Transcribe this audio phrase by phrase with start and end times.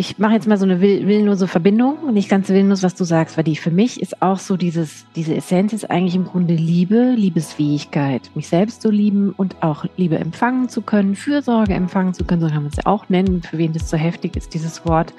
[0.00, 3.36] ich mache jetzt mal so eine will, willenlose Verbindung, nicht ganz willenlos, was du sagst,
[3.36, 7.12] weil die für mich ist auch so dieses, diese Essenz ist eigentlich im Grunde Liebe,
[7.14, 12.40] Liebesfähigkeit, mich selbst zu lieben und auch Liebe empfangen zu können, Fürsorge empfangen zu können,
[12.40, 15.12] so kann man es ja auch nennen, für wen das so heftig ist, dieses Wort.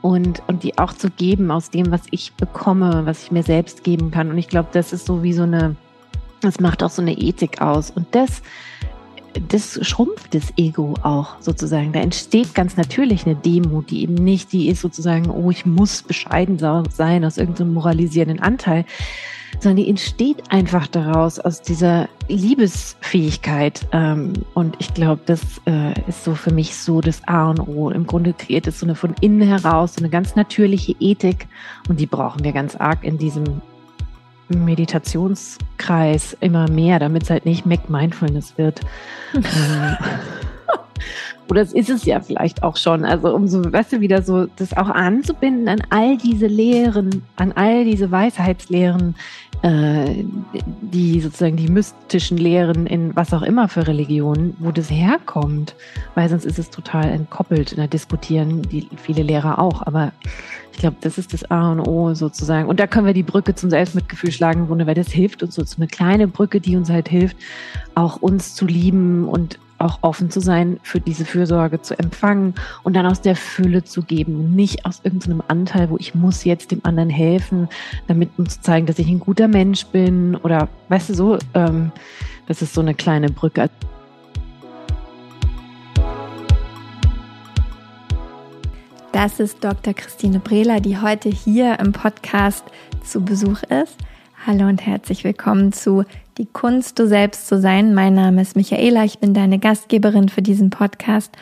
[0.00, 3.82] Und, und die auch zu geben aus dem, was ich bekomme, was ich mir selbst
[3.82, 4.30] geben kann.
[4.30, 5.74] Und ich glaube, das ist so wie so eine,
[6.40, 7.90] das macht auch so eine Ethik aus.
[7.90, 8.42] Und das
[9.48, 11.92] das schrumpft das Ego auch sozusagen.
[11.92, 16.02] Da entsteht ganz natürlich eine Demut, die eben nicht die ist sozusagen, oh, ich muss
[16.02, 18.84] bescheiden sein aus irgendeinem moralisierenden Anteil,
[19.58, 23.86] sondern die entsteht einfach daraus, aus dieser Liebesfähigkeit.
[23.92, 27.90] Ähm, und ich glaube, das äh, ist so für mich so das A und O.
[27.90, 31.48] Im Grunde kreiert es so eine von innen heraus, so eine ganz natürliche Ethik.
[31.88, 33.60] Und die brauchen wir ganz arg in diesem
[34.50, 38.80] Meditationskreis immer mehr, damit es halt nicht Mac Mindfulness wird.
[41.50, 43.04] Oder es ist es ja vielleicht auch schon.
[43.04, 47.50] Also um so, weißt du, wieder so das auch anzubinden an all diese Lehren, an
[47.52, 49.16] all diese Weisheitslehren,
[49.62, 50.24] äh,
[50.80, 55.74] die sozusagen die mystischen Lehren in was auch immer für Religionen, wo das herkommt.
[56.14, 57.76] Weil sonst ist es total entkoppelt.
[57.76, 59.84] Da diskutieren die viele Lehrer auch.
[59.84, 60.12] Aber
[60.80, 62.68] glaube, das ist das A und O sozusagen.
[62.68, 65.62] Und da können wir die Brücke zum Selbstmitgefühl schlagen, weil das hilft uns so.
[65.76, 67.36] Eine kleine Brücke, die uns halt hilft,
[67.94, 72.94] auch uns zu lieben und auch offen zu sein, für diese Fürsorge zu empfangen und
[72.94, 76.80] dann aus der Fülle zu geben nicht aus irgendeinem Anteil, wo ich muss jetzt dem
[76.84, 77.68] anderen helfen,
[78.06, 81.92] damit um zu zeigen, dass ich ein guter Mensch bin oder weißt du so, ähm,
[82.46, 83.70] das ist so eine kleine Brücke.
[89.12, 89.92] Das ist Dr.
[89.92, 92.64] Christine Brehler, die heute hier im Podcast
[93.04, 93.96] zu Besuch ist.
[94.46, 96.04] Hallo und herzlich willkommen zu
[96.38, 97.92] Die Kunst, du selbst zu sein.
[97.92, 101.36] Mein Name ist Michaela, ich bin deine Gastgeberin für diesen Podcast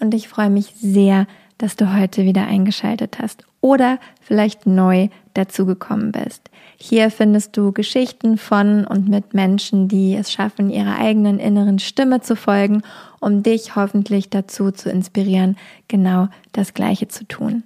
[0.00, 6.12] und ich freue mich sehr, dass du heute wieder eingeschaltet hast oder vielleicht neu dazugekommen
[6.12, 6.50] bist.
[6.76, 12.20] Hier findest du Geschichten von und mit Menschen, die es schaffen, ihrer eigenen inneren Stimme
[12.20, 12.82] zu folgen,
[13.20, 15.56] um dich hoffentlich dazu zu inspirieren,
[15.88, 17.62] genau das Gleiche zu tun.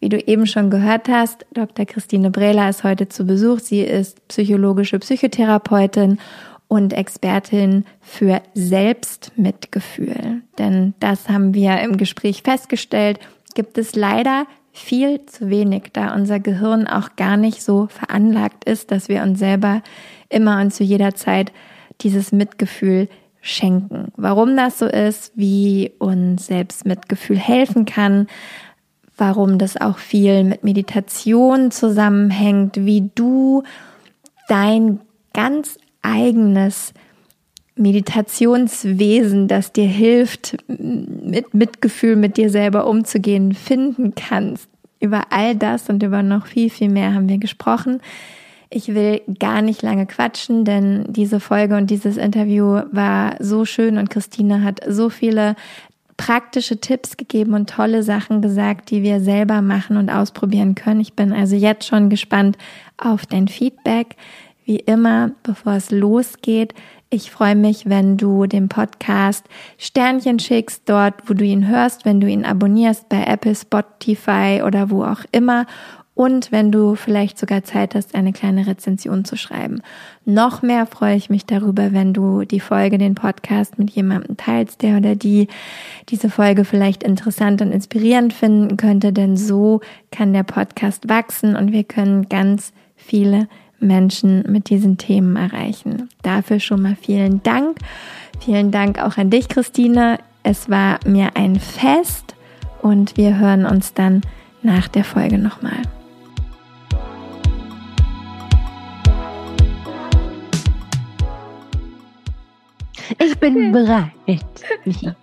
[0.00, 1.86] Wie du eben schon gehört hast, Dr.
[1.86, 3.60] Christine Brehler ist heute zu Besuch.
[3.60, 6.18] Sie ist psychologische Psychotherapeutin
[6.66, 10.42] und Expertin für Selbstmitgefühl.
[10.58, 13.20] Denn das haben wir im Gespräch festgestellt,
[13.54, 18.90] gibt es leider viel zu wenig, da unser Gehirn auch gar nicht so veranlagt ist,
[18.90, 19.82] dass wir uns selber
[20.28, 21.52] immer und zu jeder Zeit
[22.00, 23.08] dieses Mitgefühl
[23.40, 24.08] schenken.
[24.16, 28.26] Warum das so ist, wie uns Selbstmitgefühl helfen kann,
[29.16, 33.62] warum das auch viel mit Meditation zusammenhängt, wie du
[34.48, 34.98] dein
[35.32, 36.94] ganz eigenes
[37.76, 44.68] Meditationswesen, das dir hilft, mit Mitgefühl mit dir selber umzugehen, finden kannst.
[45.00, 48.00] Über all das und über noch viel, viel mehr haben wir gesprochen.
[48.70, 53.98] Ich will gar nicht lange quatschen, denn diese Folge und dieses Interview war so schön
[53.98, 55.56] und Christine hat so viele
[56.16, 61.00] praktische Tipps gegeben und tolle Sachen gesagt, die wir selber machen und ausprobieren können.
[61.00, 62.56] Ich bin also jetzt schon gespannt
[62.96, 64.16] auf dein Feedback.
[64.64, 66.72] Wie immer, bevor es losgeht,
[67.14, 69.46] ich freue mich, wenn du dem Podcast
[69.78, 74.90] Sternchen schickst, dort, wo du ihn hörst, wenn du ihn abonnierst bei Apple, Spotify oder
[74.90, 75.66] wo auch immer
[76.14, 79.80] und wenn du vielleicht sogar Zeit hast, eine kleine Rezension zu schreiben.
[80.24, 84.82] Noch mehr freue ich mich darüber, wenn du die Folge, den Podcast mit jemandem teilst,
[84.82, 85.46] der oder die
[86.08, 91.70] diese Folge vielleicht interessant und inspirierend finden könnte, denn so kann der Podcast wachsen und
[91.70, 93.48] wir können ganz viele
[93.84, 96.08] Menschen mit diesen Themen erreichen.
[96.22, 97.78] Dafür schon mal vielen Dank.
[98.40, 100.18] Vielen Dank auch an dich, Christine.
[100.42, 102.34] Es war mir ein Fest
[102.82, 104.22] und wir hören uns dann
[104.62, 105.82] nach der Folge nochmal.
[113.18, 114.44] Ich bin bereit.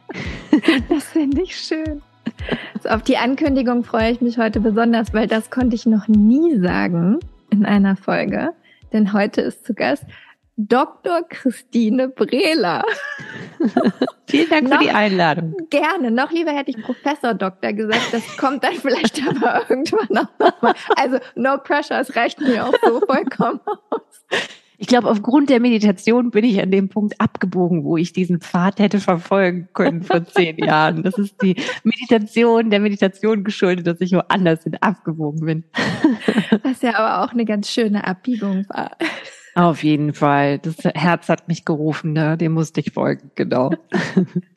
[0.89, 2.01] Das finde ich schön.
[2.73, 6.59] Also auf die Ankündigung freue ich mich heute besonders, weil das konnte ich noch nie
[6.59, 7.19] sagen
[7.51, 8.53] in einer Folge.
[8.91, 10.05] Denn heute ist zu Gast
[10.57, 11.23] Dr.
[11.27, 12.83] Christine Brehler.
[14.27, 15.55] Vielen Dank noch, für die Einladung.
[15.69, 16.11] Gerne.
[16.11, 18.09] Noch lieber hätte ich Professor Doktor gesagt.
[18.11, 20.73] Das kommt dann vielleicht aber irgendwann auch nochmal.
[20.95, 23.59] Also no pressure, es reicht mir auch so vollkommen
[23.89, 24.25] aus.
[24.81, 28.79] Ich glaube, aufgrund der Meditation bin ich an dem Punkt abgebogen, wo ich diesen Pfad
[28.79, 31.03] hätte verfolgen können vor zehn Jahren.
[31.03, 35.63] Das ist die Meditation, der Meditation geschuldet, dass ich woanders hin abgebogen bin.
[36.63, 38.97] Was ja aber auch eine ganz schöne Abbiegung war.
[39.53, 40.57] Auf jeden Fall.
[40.57, 42.35] Das Herz hat mich gerufen, ne?
[42.35, 43.69] dem musste ich folgen, genau.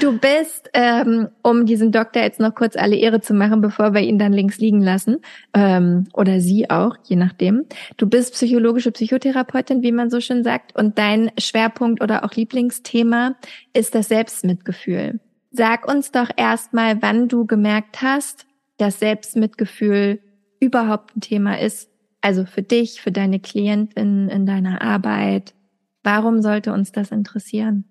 [0.00, 4.00] Du bist, ähm, um diesen Doktor jetzt noch kurz alle Ehre zu machen, bevor wir
[4.00, 5.18] ihn dann links liegen lassen,
[5.52, 7.66] ähm, oder sie auch, je nachdem.
[7.98, 13.36] Du bist psychologische Psychotherapeutin, wie man so schön sagt, und dein Schwerpunkt oder auch Lieblingsthema
[13.74, 15.20] ist das Selbstmitgefühl.
[15.50, 18.46] Sag uns doch erstmal, wann du gemerkt hast,
[18.78, 20.20] dass Selbstmitgefühl
[20.60, 21.90] überhaupt ein Thema ist
[22.26, 25.54] also für dich, für deine Klientin in deiner Arbeit.
[26.02, 27.84] Warum sollte uns das interessieren?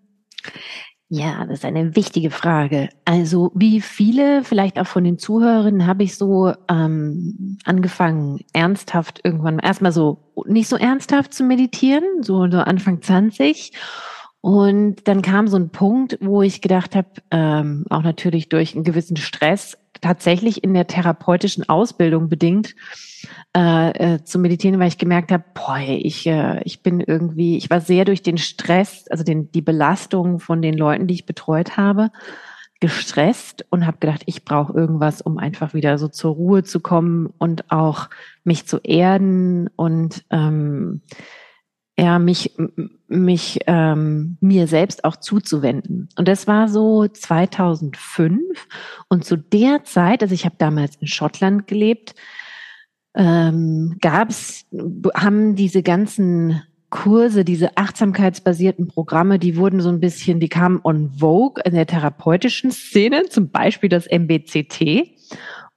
[1.10, 2.90] Ja, das ist eine wichtige Frage.
[3.06, 9.60] Also wie viele, vielleicht auch von den Zuhörern, habe ich so ähm, angefangen, ernsthaft irgendwann
[9.60, 13.72] erstmal so nicht so ernsthaft zu meditieren, so, so Anfang 20.
[14.46, 18.84] Und dann kam so ein Punkt, wo ich gedacht habe, ähm, auch natürlich durch einen
[18.84, 22.76] gewissen Stress, tatsächlich in der therapeutischen Ausbildung bedingt,
[23.58, 27.72] äh, äh, zu meditieren, weil ich gemerkt habe, boah, ich, äh, ich bin irgendwie, ich
[27.72, 31.76] war sehr durch den Stress, also den, die Belastung von den Leuten, die ich betreut
[31.76, 32.12] habe,
[32.80, 37.34] gestresst und habe gedacht, ich brauche irgendwas, um einfach wieder so zur Ruhe zu kommen
[37.40, 38.12] und auch
[38.44, 41.02] mich zu erden und ähm,
[41.98, 42.54] ja, mich,
[43.08, 46.10] mich ähm, mir selbst auch zuzuwenden.
[46.18, 48.40] Und das war so 2005.
[49.08, 52.16] Und zu der Zeit, also ich habe damals in Schottland gelebt,
[53.16, 54.66] ähm, gab's,
[55.16, 61.12] haben diese ganzen Kurse, diese achtsamkeitsbasierten Programme, die wurden so ein bisschen, die kamen on
[61.12, 65.10] vogue in der therapeutischen Szene, zum Beispiel das MBCT.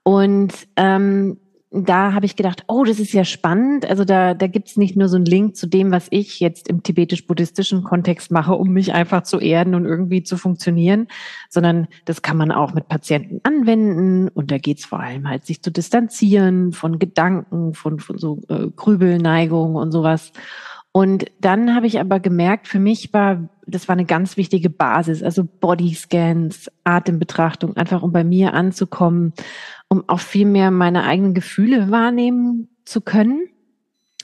[0.02, 1.38] Und ähm,
[1.70, 3.84] da habe ich gedacht, oh, das ist ja spannend.
[3.84, 6.66] Also da, da gibt es nicht nur so einen Link zu dem, was ich jetzt
[6.66, 11.08] im tibetisch-buddhistischen Kontext mache, um mich einfach zu erden und irgendwie zu funktionieren,
[11.50, 14.28] sondern das kann man auch mit Patienten anwenden.
[14.28, 18.40] Und da geht es vor allem halt, sich zu distanzieren von Gedanken, von, von so
[18.48, 20.32] äh, Grübelneigung und sowas.
[20.92, 25.22] Und dann habe ich aber gemerkt, für mich war, das war eine ganz wichtige Basis,
[25.22, 29.32] also Bodyscans, Atembetrachtung, einfach um bei mir anzukommen
[29.88, 33.48] um auch viel mehr meine eigenen Gefühle wahrnehmen zu können.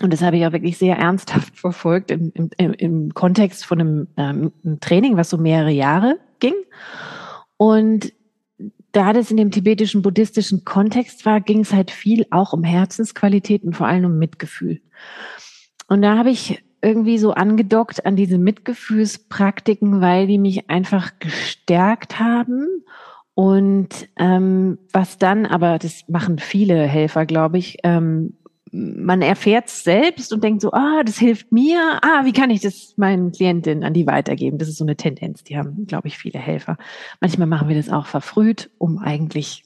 [0.03, 4.09] Und das habe ich auch wirklich sehr ernsthaft verfolgt im, im, im Kontext von einem,
[4.17, 6.55] ähm, einem Training, was so mehrere Jahre ging.
[7.57, 8.13] Und
[8.93, 13.73] da das in dem tibetischen buddhistischen Kontext war, ging es halt viel auch um Herzensqualitäten,
[13.73, 14.81] vor allem um Mitgefühl.
[15.89, 22.21] Und da habe ich irgendwie so angedockt an diese Mitgefühlspraktiken, weil die mich einfach gestärkt
[22.21, 22.69] haben
[23.35, 28.35] und ähm, was dann, aber das machen viele Helfer, glaube ich, ähm,
[28.71, 32.61] man erfährt es selbst und denkt so, ah, das hilft mir, ah, wie kann ich
[32.61, 34.59] das meinen Klientinnen an die weitergeben?
[34.59, 36.77] Das ist so eine Tendenz, die haben, glaube ich, viele Helfer.
[37.21, 39.65] Manchmal machen wir das auch verfrüht, um eigentlich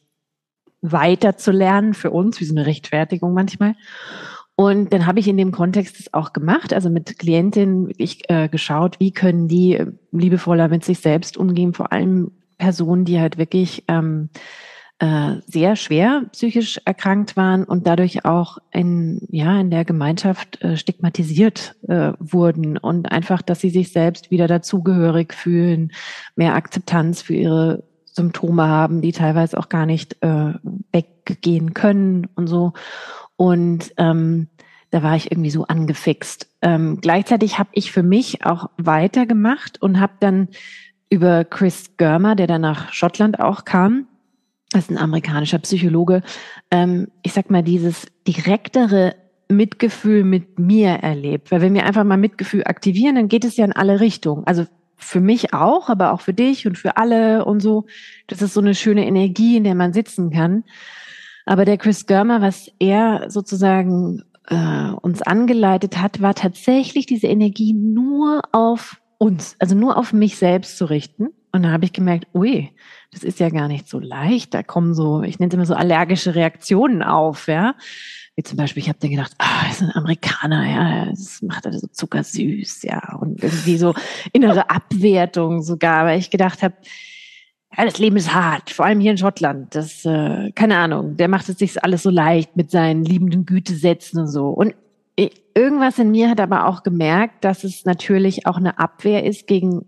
[0.80, 3.74] weiter zu lernen für uns, wie so eine Rechtfertigung manchmal.
[4.60, 8.48] Und dann habe ich in dem Kontext das auch gemacht, also mit Klientinnen wirklich äh,
[8.48, 13.38] geschaut, wie können die äh, liebevoller mit sich selbst umgehen, vor allem Personen, die halt
[13.38, 14.30] wirklich ähm,
[14.98, 20.76] äh, sehr schwer psychisch erkrankt waren und dadurch auch in, ja, in der Gemeinschaft äh,
[20.76, 25.92] stigmatisiert äh, wurden und einfach, dass sie sich selbst wieder dazugehörig fühlen,
[26.34, 30.54] mehr Akzeptanz für ihre Symptome haben, die teilweise auch gar nicht äh,
[30.90, 32.72] weggehen können und so.
[33.38, 34.48] Und ähm,
[34.90, 36.48] da war ich irgendwie so angefixt.
[36.60, 40.48] Ähm, gleichzeitig habe ich für mich auch weitergemacht und habe dann
[41.08, 44.08] über Chris Germer, der dann nach Schottland auch kam.
[44.72, 46.22] Das ist ein amerikanischer Psychologe.
[46.72, 49.14] Ähm, ich sag mal, dieses direktere
[49.48, 51.52] Mitgefühl mit mir erlebt.
[51.52, 54.44] Weil wenn wir einfach mal Mitgefühl aktivieren, dann geht es ja in alle Richtungen.
[54.46, 57.86] Also für mich auch, aber auch für dich und für alle und so.
[58.26, 60.64] Das ist so eine schöne Energie, in der man sitzen kann.
[61.48, 67.72] Aber der Chris Germer, was er sozusagen äh, uns angeleitet hat, war tatsächlich diese Energie
[67.72, 71.28] nur auf uns, also nur auf mich selbst zu richten.
[71.50, 72.70] Und da habe ich gemerkt, ui,
[73.12, 74.52] das ist ja gar nicht so leicht.
[74.52, 77.76] Da kommen so, ich nenne es immer so allergische Reaktionen auf, ja.
[78.36, 81.72] Wie zum Beispiel, ich habe dann gedacht, ah, ist ein Amerikaner, ja, das macht er
[81.72, 83.94] so zuckersüß, ja, und irgendwie so
[84.34, 86.74] innere Abwertung sogar, weil ich gedacht habe,
[87.76, 89.74] ja, das Leben ist hart, vor allem hier in Schottland.
[89.74, 94.20] Das, äh, keine Ahnung, der macht es sich alles so leicht mit seinen liebenden Gütesätzen
[94.20, 94.48] und so.
[94.48, 94.74] Und
[95.54, 99.84] irgendwas in mir hat aber auch gemerkt, dass es natürlich auch eine Abwehr ist gegen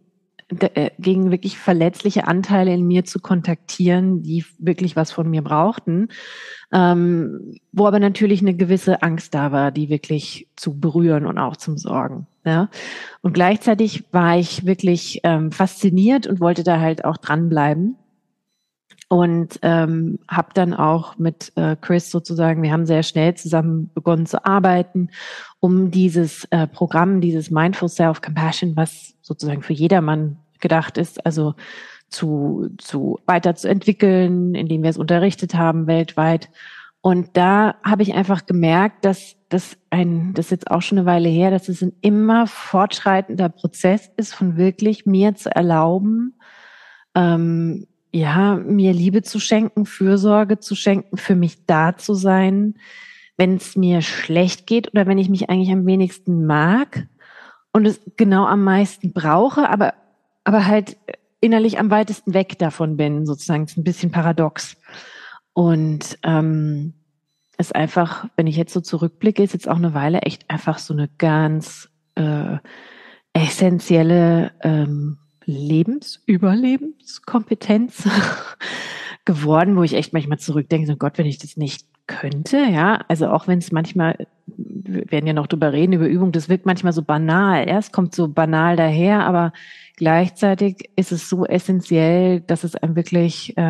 [0.59, 6.09] äh, gegen wirklich verletzliche Anteile in mir zu kontaktieren, die wirklich was von mir brauchten,
[6.73, 11.57] ähm, wo aber natürlich eine gewisse Angst da war, die wirklich zu berühren und auch
[11.57, 12.27] zum Sorgen.
[12.45, 12.69] Ja?
[13.23, 17.97] Und gleichzeitig war ich wirklich ähm, fasziniert und wollte da halt auch dranbleiben.
[19.09, 24.25] und ähm, habe dann auch mit äh, Chris sozusagen, wir haben sehr schnell zusammen begonnen
[24.27, 25.11] zu arbeiten,
[25.59, 31.55] um dieses äh, Programm, dieses Mindful Self Compassion, was sozusagen für jedermann gedacht ist, also
[32.09, 36.49] zu, zu weiterzuentwickeln, indem wir es unterrichtet haben weltweit.
[37.03, 41.07] Und da habe ich einfach gemerkt, dass das ein, das ist jetzt auch schon eine
[41.07, 46.39] Weile her, dass es ein immer fortschreitender Prozess ist, von wirklich mir zu erlauben,
[47.15, 52.75] ähm, ja, mir Liebe zu schenken, Fürsorge zu schenken, für mich da zu sein,
[53.37, 57.07] wenn es mir schlecht geht oder wenn ich mich eigentlich am wenigsten mag
[57.73, 59.95] und es genau am meisten brauche, aber,
[60.45, 60.97] aber halt
[61.41, 63.65] innerlich am weitesten weg davon bin, sozusagen.
[63.65, 64.77] Das ist ein bisschen paradox.
[65.53, 66.95] Und ähm,
[67.59, 70.95] ist einfach, wenn ich jetzt so zurückblicke, ist jetzt auch eine Weile echt einfach so
[70.95, 72.59] eine ganz äh,
[73.33, 78.09] essentielle ähm, Lebensüberlebenskompetenz
[79.25, 83.29] geworden, wo ich echt manchmal zurückdenke, so Gott, wenn ich das nicht könnte, ja, also
[83.29, 84.27] auch wenn es manchmal,
[84.67, 88.15] wir werden ja noch drüber reden, über Übung, das wirkt manchmal so banal, es kommt
[88.15, 89.53] so banal daher, aber
[89.97, 93.63] gleichzeitig ist es so essentiell, dass es einem wirklich äh,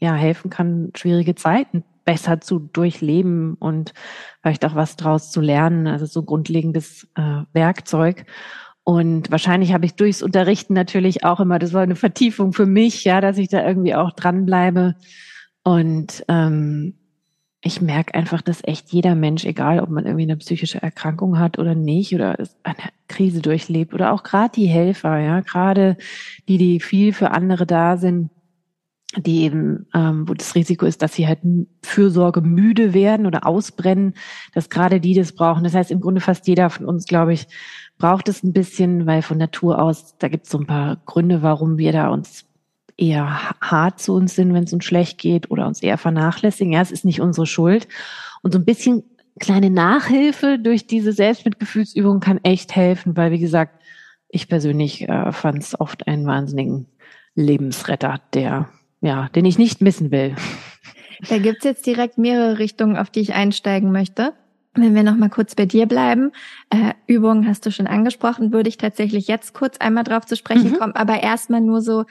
[0.00, 3.94] ja helfen kann, schwierige Zeiten besser zu durchleben und
[4.42, 8.26] vielleicht auch was draus zu lernen, also so grundlegendes äh, Werkzeug.
[8.84, 13.04] Und wahrscheinlich habe ich durchs Unterrichten natürlich auch immer, das war eine Vertiefung für mich,
[13.04, 14.96] ja, dass ich da irgendwie auch dranbleibe.
[15.62, 16.94] Und ähm,
[17.66, 21.58] ich merke einfach, dass echt jeder Mensch, egal ob man irgendwie eine psychische Erkrankung hat
[21.58, 22.76] oder nicht, oder eine
[23.08, 25.96] Krise durchlebt, oder auch gerade die Helfer, ja, gerade
[26.46, 28.28] die, die viel für andere da sind,
[29.16, 31.38] die eben, ähm, wo das Risiko ist, dass sie halt
[31.82, 34.12] Fürsorge müde werden oder ausbrennen,
[34.52, 35.64] dass gerade die das brauchen.
[35.64, 37.46] Das heißt, im Grunde fast jeder von uns, glaube ich,
[37.96, 41.40] braucht es ein bisschen, weil von Natur aus, da gibt es so ein paar Gründe,
[41.40, 42.44] warum wir da uns
[42.96, 46.72] eher hart zu uns sind, wenn es uns schlecht geht oder uns eher vernachlässigen.
[46.72, 47.88] Ja, es ist nicht unsere Schuld.
[48.42, 49.02] Und so ein bisschen
[49.40, 53.82] kleine Nachhilfe durch diese Selbstmitgefühlsübung kann echt helfen, weil wie gesagt,
[54.28, 56.86] ich persönlich äh, fand es oft einen wahnsinnigen
[57.34, 58.68] Lebensretter, der,
[59.00, 60.34] ja, den ich nicht missen will.
[61.28, 64.34] Da gibt's jetzt direkt mehrere Richtungen, auf die ich einsteigen möchte.
[64.74, 66.32] Wenn wir noch mal kurz bei dir bleiben,
[66.68, 70.72] äh, Übungen hast du schon angesprochen, würde ich tatsächlich jetzt kurz einmal drauf zu sprechen
[70.72, 70.78] mhm.
[70.78, 72.04] kommen, aber erstmal nur so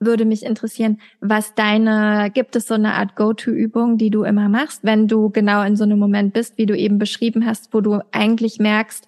[0.00, 4.82] würde mich interessieren, was deine, gibt es so eine Art Go-To-Übung, die du immer machst,
[4.82, 8.00] wenn du genau in so einem Moment bist, wie du eben beschrieben hast, wo du
[8.10, 9.06] eigentlich merkst,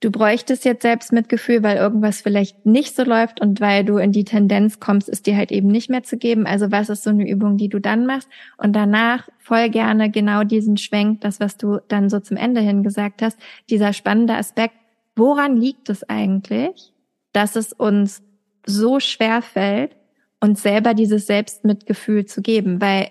[0.00, 4.24] du bräuchtest jetzt Selbstmitgefühl, weil irgendwas vielleicht nicht so läuft und weil du in die
[4.24, 6.46] Tendenz kommst, es dir halt eben nicht mehr zu geben.
[6.46, 8.28] Also was ist so eine Übung, die du dann machst?
[8.58, 12.82] Und danach voll gerne genau diesen Schwenk, das, was du dann so zum Ende hin
[12.82, 13.38] gesagt hast,
[13.70, 14.74] dieser spannende Aspekt.
[15.16, 16.92] Woran liegt es eigentlich,
[17.32, 18.22] dass es uns
[18.66, 19.96] so schwer fällt,
[20.44, 22.80] uns selber dieses Selbstmitgefühl zu geben?
[22.80, 23.08] Weil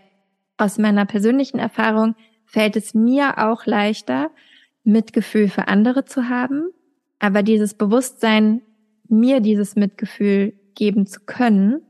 [0.57, 4.31] aus meiner persönlichen Erfahrung fällt es mir auch leichter,
[4.83, 6.69] Mitgefühl für andere zu haben,
[7.19, 8.61] aber dieses Bewusstsein,
[9.07, 11.81] mir dieses Mitgefühl geben zu können,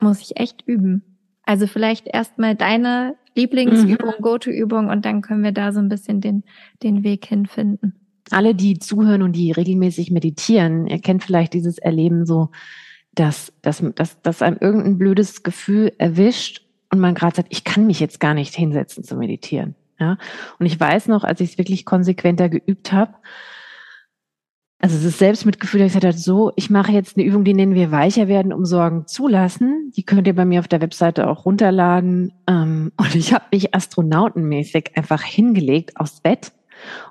[0.00, 1.02] muss ich echt üben.
[1.44, 4.22] Also vielleicht erstmal deine Lieblingsübung, mhm.
[4.22, 6.44] Go-To-Übung und dann können wir da so ein bisschen den,
[6.82, 7.94] den Weg hinfinden.
[8.30, 12.50] Alle, die zuhören und die regelmäßig meditieren, ihr kennt vielleicht dieses Erleben so,
[13.14, 17.86] dass, dass, dass, dass einem irgendein blödes Gefühl erwischt und man gerade sagt, ich kann
[17.86, 19.74] mich jetzt gar nicht hinsetzen zu meditieren.
[19.98, 20.18] Ja?
[20.58, 23.14] Und ich weiß noch, als ich es wirklich konsequenter geübt habe,
[24.82, 27.92] also das Selbstmitgefühl, ich gesagt habe, so, ich mache jetzt eine Übung, die nennen wir
[27.92, 29.92] weicher werden, um Sorgen zulassen.
[29.96, 32.32] Die könnt ihr bei mir auf der Webseite auch runterladen.
[32.48, 36.50] Ähm, und ich habe mich astronautenmäßig einfach hingelegt aufs Bett.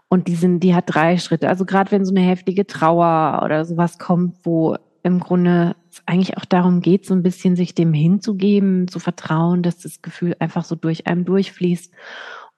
[0.09, 1.47] Und die sind, die hat drei Schritte.
[1.47, 6.45] Also gerade wenn so eine heftige Trauer oder sowas kommt, wo im Grunde eigentlich auch
[6.45, 10.75] darum geht, so ein bisschen sich dem hinzugeben, zu vertrauen, dass das Gefühl einfach so
[10.75, 11.93] durch einem durchfließt.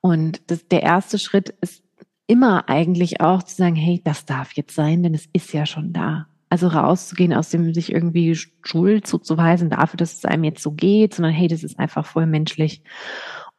[0.01, 1.83] Und das, der erste Schritt ist
[2.27, 5.93] immer eigentlich auch zu sagen, hey, das darf jetzt sein, denn es ist ja schon
[5.93, 6.27] da.
[6.49, 11.15] Also rauszugehen aus dem sich irgendwie Schuld zuzuweisen dafür, dass es einem jetzt so geht,
[11.15, 12.83] sondern hey, das ist einfach voll menschlich.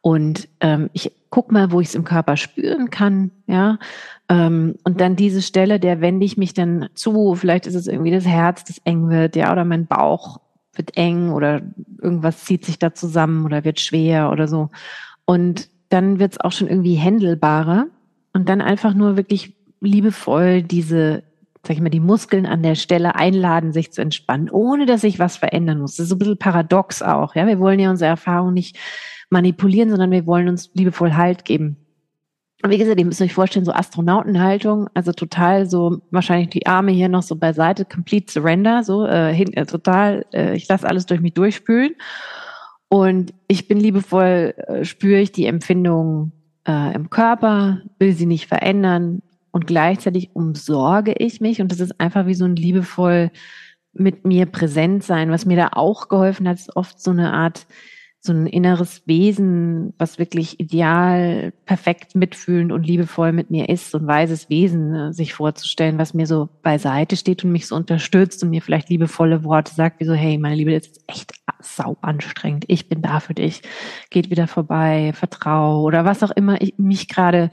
[0.05, 3.79] Und ähm, ich guck mal, wo ich es im Körper spüren kann, ja.
[4.29, 7.33] Ähm, und dann diese Stelle, der wende ich mich dann zu.
[7.33, 10.41] Vielleicht ist es irgendwie das Herz, das eng wird, ja, oder mein Bauch
[10.75, 11.63] wird eng oder
[12.03, 14.69] irgendwas zieht sich da zusammen oder wird schwer oder so.
[15.25, 17.87] Und dann wird es auch schon irgendwie händelbarer.
[18.31, 21.23] Und dann einfach nur wirklich liebevoll diese,
[21.67, 25.19] sag ich mal, die Muskeln an der Stelle einladen, sich zu entspannen, ohne dass sich
[25.19, 25.95] was verändern muss.
[25.95, 27.35] Das ist so ein bisschen paradox auch.
[27.35, 28.77] Ja, wir wollen ja unsere Erfahrung nicht
[29.29, 31.77] manipulieren, sondern wir wollen uns liebevoll Halt geben.
[32.63, 36.91] Und wie gesagt, ihr müsst euch vorstellen, so Astronautenhaltung, also total so wahrscheinlich die Arme
[36.91, 41.05] hier noch so beiseite, complete surrender, so äh, hin, äh, total, äh, ich lasse alles
[41.05, 41.95] durch mich durchspülen.
[42.87, 46.31] Und ich bin liebevoll, äh, spüre ich die Empfindung
[46.67, 49.21] äh, im Körper, will sie nicht verändern
[49.55, 53.31] und gleichzeitig umsorge ich mich und das ist einfach wie so ein liebevoll
[53.93, 55.31] mit mir präsent sein.
[55.31, 57.65] Was mir da auch geholfen hat, ist oft so eine Art
[58.19, 63.99] so ein inneres Wesen, was wirklich ideal, perfekt mitfühlend und liebevoll mit mir ist, so
[63.99, 68.43] ein weises Wesen ne, sich vorzustellen, was mir so beiseite steht und mich so unterstützt
[68.43, 71.31] und mir vielleicht liebevolle Worte sagt, wie so, hey, meine Liebe, das ist echt
[71.61, 72.65] sau anstrengend.
[72.67, 73.61] Ich bin da für dich.
[74.09, 77.51] Geht wieder vorbei, vertrau oder was auch immer ich, mich gerade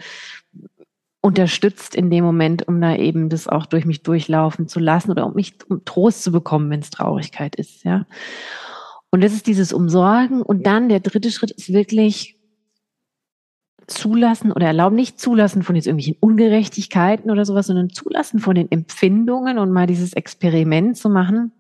[1.23, 5.25] unterstützt in dem Moment, um da eben das auch durch mich durchlaufen zu lassen oder
[5.25, 8.07] um mich um Trost zu bekommen, wenn es Traurigkeit ist, ja.
[9.11, 10.43] Und das ist dieses Umsorgen.
[10.43, 12.39] Und dann der dritte Schritt ist wirklich
[13.87, 18.71] zulassen oder erlauben, nicht zulassen von jetzt irgendwelchen Ungerechtigkeiten oder sowas, sondern zulassen von den
[18.71, 21.53] Empfindungen und mal dieses Experiment zu machen.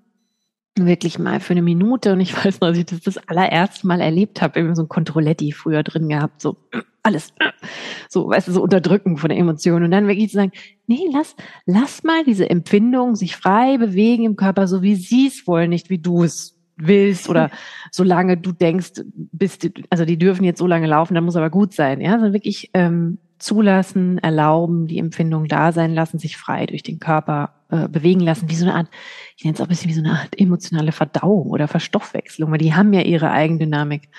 [0.79, 2.13] Wirklich mal für eine Minute.
[2.13, 4.89] Und ich weiß noch, dass ich das das allererste Mal erlebt habe, irgendwie so ein
[4.89, 6.57] Controletti früher drin gehabt, so
[7.03, 7.35] alles,
[8.09, 9.83] so, weißt du, so unterdrücken von der Emotion.
[9.83, 10.53] Und dann wirklich zu sagen,
[10.87, 11.37] nee, lass,
[11.67, 15.91] lass mal diese Empfindungen sich frei bewegen im Körper, so wie sie es wollen, nicht
[15.91, 17.51] wie du es willst oder
[17.91, 21.75] solange du denkst, bist, also die dürfen jetzt so lange laufen, dann muss aber gut
[21.75, 26.83] sein, ja, sondern wirklich ähm, zulassen, erlauben, die Empfindung da sein lassen, sich frei durch
[26.83, 28.89] den Körper äh, bewegen lassen, wie so eine Art,
[29.35, 32.59] ich nenne es auch ein bisschen wie so eine Art emotionale Verdauung oder Verstoffwechslung, weil
[32.59, 34.11] die haben ja ihre Eigendynamik.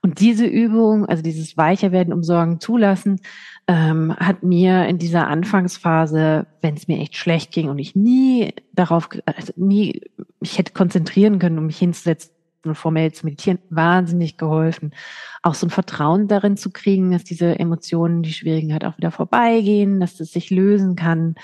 [0.00, 3.20] Und diese Übung, also dieses Weicherwerden, umsorgen, zulassen,
[3.68, 8.54] ähm, hat mir in dieser Anfangsphase, wenn es mir echt schlecht ging und ich nie
[8.72, 10.00] darauf, also nie,
[10.40, 12.32] ich hätte konzentrieren können, um mich hinzusetzen
[12.64, 14.94] und formell zu meditieren, wahnsinnig geholfen.
[15.42, 19.10] Auch so ein Vertrauen darin zu kriegen, dass diese Emotionen, die schwierigen halt auch wieder
[19.10, 21.34] vorbeigehen, dass das sich lösen kann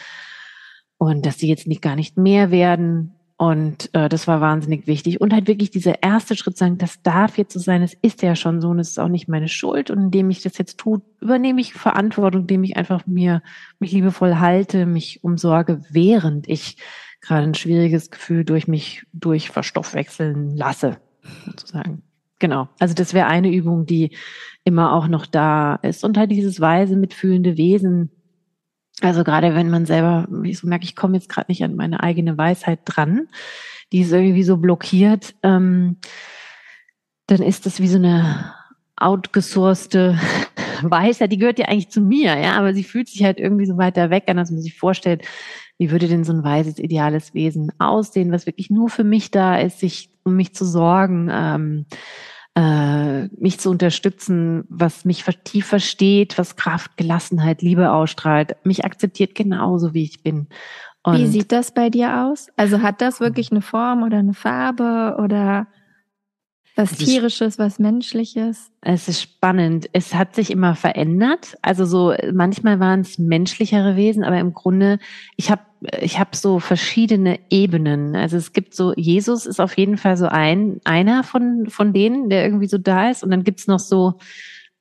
[1.01, 3.15] und dass sie jetzt nicht gar nicht mehr werden.
[3.39, 5.19] Und äh, das war wahnsinnig wichtig.
[5.19, 8.37] Und halt wirklich dieser erste Schritt sagen, das darf jetzt so sein, es ist ja
[8.37, 9.91] schon so und es ist auch nicht meine Schuld.
[9.91, 13.43] Und indem ich das jetzt tue, übernehme ich Verantwortung, indem ich einfach mir
[13.79, 16.77] mich liebevoll halte, mich umsorge, während ich
[17.23, 20.99] gerade ein schwieriges Gefühl durch mich durch verstoffwechseln lasse,
[21.47, 22.03] sozusagen.
[22.41, 22.69] Genau.
[22.79, 24.15] Also das wäre eine Übung, die
[24.65, 26.05] immer auch noch da ist.
[26.05, 28.11] Und halt dieses weise, mitfühlende Wesen,
[29.01, 32.03] also gerade wenn man selber, ich so merke, ich komme jetzt gerade nicht an meine
[32.03, 33.29] eigene Weisheit dran,
[33.93, 35.97] die ist irgendwie so blockiert, ähm,
[37.27, 38.55] dann ist das wie so eine
[38.97, 40.19] outgesourcete
[40.83, 43.77] Weisheit, die gehört ja eigentlich zu mir, ja, aber sie fühlt sich halt irgendwie so
[43.77, 45.23] weiter weg an, als man sich vorstellt,
[45.79, 49.59] wie würde denn so ein weises, ideales Wesen aussehen, was wirklich nur für mich da
[49.59, 51.87] ist, sich um mich zu sorgen, ähm,
[52.57, 59.35] äh, mich zu unterstützen, was mich tief versteht, was Kraft, Gelassenheit, Liebe ausstrahlt, mich akzeptiert
[59.35, 60.49] genauso, wie ich bin.
[61.03, 62.49] Und wie sieht das bei dir aus?
[62.57, 65.69] Also hat das wirklich eine Form oder eine Farbe oder
[66.77, 68.71] was tierisches, was menschliches?
[68.81, 69.89] Es ist spannend.
[69.93, 71.57] Es hat sich immer verändert.
[71.63, 74.99] Also so manchmal waren es menschlichere Wesen, aber im Grunde
[75.37, 75.63] ich habe
[76.01, 78.15] ich habe so verschiedene Ebenen.
[78.15, 82.31] Also es gibt so Jesus ist auf jeden Fall so ein einer von von denen,
[82.31, 84.19] der irgendwie so da ist und dann gibt's noch so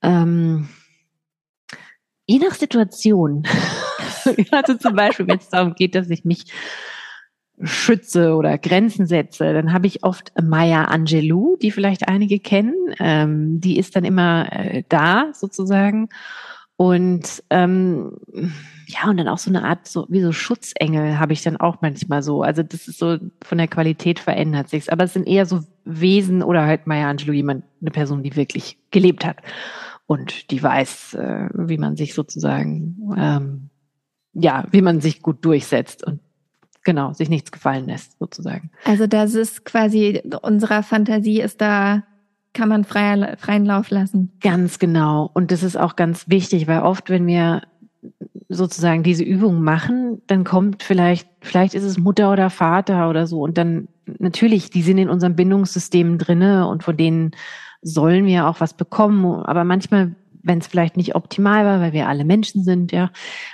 [0.01, 0.69] ähm,
[2.27, 3.43] je nach Situation.
[4.51, 6.45] also zum Beispiel, wenn es darum geht, dass ich mich
[7.61, 12.73] schütze oder Grenzen setze, dann habe ich oft Maya Angelou, die vielleicht einige kennen.
[12.99, 16.09] Ähm, die ist dann immer äh, da sozusagen.
[16.77, 18.17] Und ähm,
[18.87, 21.77] ja, und dann auch so eine Art, so wie so Schutzengel habe ich dann auch
[21.81, 22.41] manchmal so.
[22.41, 24.89] Also das ist so von der Qualität verändert sich's.
[24.89, 28.77] Aber es sind eher so Wesen oder halt Maya Angelou, jemand, eine Person, die wirklich
[28.91, 29.37] gelebt hat
[30.09, 33.69] und die weiß, äh, wie man sich sozusagen, ähm,
[34.33, 36.03] ja, wie man sich gut durchsetzt.
[36.03, 36.19] Und
[36.89, 38.71] genau, sich nichts gefallen lässt, sozusagen.
[38.83, 42.01] Also das ist quasi, unserer Fantasie ist da,
[42.53, 44.31] kann man freier, freien Lauf lassen.
[44.41, 45.29] Ganz genau.
[45.35, 47.61] Und das ist auch ganz wichtig, weil oft, wenn wir
[48.47, 53.41] sozusagen diese Übung machen, dann kommt vielleicht, vielleicht ist es Mutter oder Vater oder so.
[53.41, 57.35] Und dann natürlich, die sind in unserem Bindungssystem drinne und von denen
[57.83, 59.43] sollen wir auch was bekommen.
[59.43, 63.11] Aber manchmal wenn es vielleicht nicht optimal war, weil wir alle Menschen sind, ja,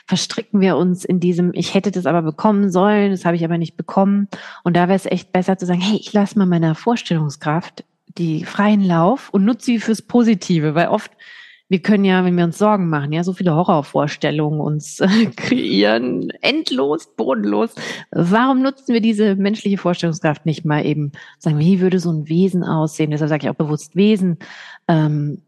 [0.08, 3.58] verstricken wir uns in diesem, ich hätte das aber bekommen sollen, das habe ich aber
[3.58, 4.28] nicht bekommen.
[4.63, 7.84] Und da wäre es echt besser zu sagen, hey, ich lasse mal meiner Vorstellungskraft
[8.17, 11.12] die freien Lauf und nutze sie fürs Positive, weil oft
[11.67, 16.30] wir können ja, wenn wir uns Sorgen machen, ja, so viele Horrorvorstellungen uns äh, kreieren,
[16.41, 17.74] endlos, bodenlos.
[18.12, 21.12] Warum nutzen wir diese menschliche Vorstellungskraft nicht mal eben?
[21.39, 23.10] Sagen, wie würde so ein Wesen aussehen?
[23.10, 24.38] Deshalb sage ich auch bewusst Wesen.
[24.88, 25.41] Ähm,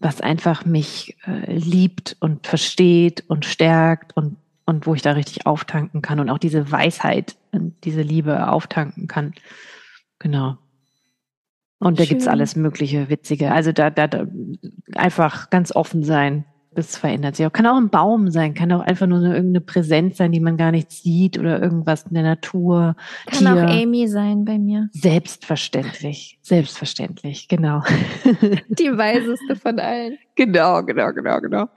[0.00, 5.46] was einfach mich äh, liebt und versteht und stärkt und, und wo ich da richtig
[5.46, 9.34] auftanken kann und auch diese Weisheit und diese Liebe auftanken kann.
[10.18, 10.58] Genau.
[11.78, 12.10] Und da Schön.
[12.10, 13.52] gibt's alles Mögliche Witzige.
[13.52, 14.26] Also da, da, da
[14.94, 16.44] einfach ganz offen sein
[16.78, 17.52] das verändert sich auch.
[17.52, 20.56] Kann auch ein Baum sein, kann auch einfach nur eine, irgendeine Präsenz sein, die man
[20.56, 22.94] gar nicht sieht oder irgendwas in der Natur.
[23.26, 23.52] Kann Tier.
[23.52, 24.88] auch Amy sein bei mir.
[24.92, 27.82] Selbstverständlich, selbstverständlich, genau.
[28.68, 30.18] Die weiseste von allen.
[30.36, 31.68] Genau, genau, genau, genau.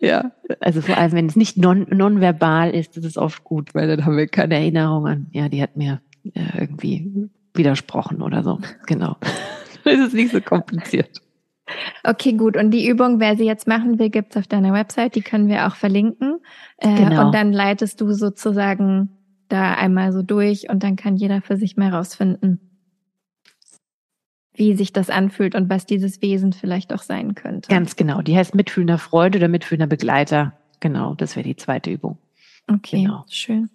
[0.00, 3.86] Ja, also vor allem, wenn es nicht non nonverbal ist, ist es oft gut, weil
[3.86, 6.00] dann haben wir keine Erinnerung an, ja, die hat mir
[6.34, 8.58] äh, irgendwie widersprochen oder so.
[8.86, 9.16] Genau.
[9.84, 11.21] Das ist nicht so kompliziert.
[12.04, 12.56] Okay, gut.
[12.56, 15.14] Und die Übung, wer sie jetzt machen will, gibt's auf deiner Website.
[15.14, 16.38] Die können wir auch verlinken.
[16.78, 17.26] Äh, genau.
[17.26, 19.10] Und dann leitest du sozusagen
[19.48, 22.58] da einmal so durch und dann kann jeder für sich mal rausfinden,
[24.54, 27.68] wie sich das anfühlt und was dieses Wesen vielleicht auch sein könnte.
[27.68, 28.22] Ganz genau.
[28.22, 30.54] Die heißt mitfühlender Freude oder mitfühlender Begleiter.
[30.80, 32.18] Genau, das wäre die zweite Übung.
[32.74, 33.24] Okay, genau.
[33.28, 33.70] schön.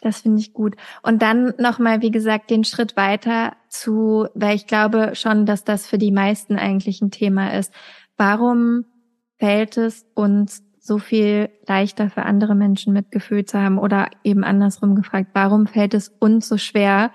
[0.00, 0.76] Das finde ich gut.
[1.02, 5.86] Und dann nochmal, wie gesagt, den Schritt weiter zu, weil ich glaube schon, dass das
[5.86, 7.72] für die meisten eigentlich ein Thema ist.
[8.16, 8.84] Warum
[9.38, 14.96] fällt es uns so viel leichter für andere Menschen Mitgefühl zu haben oder eben andersrum
[14.96, 17.12] gefragt, warum fällt es uns so schwer,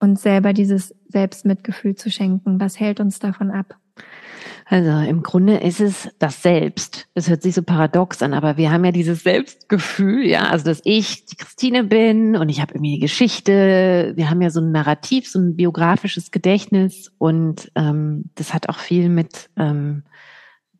[0.00, 2.60] uns selber dieses Selbstmitgefühl zu schenken?
[2.60, 3.76] Was hält uns davon ab?
[4.68, 7.06] Also im Grunde ist es das Selbst.
[7.14, 10.80] Das hört sich so paradox an, aber wir haben ja dieses Selbstgefühl, ja, also dass
[10.82, 14.12] ich die Christine bin und ich habe irgendwie eine Geschichte.
[14.16, 18.78] Wir haben ja so ein Narrativ, so ein biografisches Gedächtnis und ähm, das hat auch
[18.78, 20.02] viel mit ähm,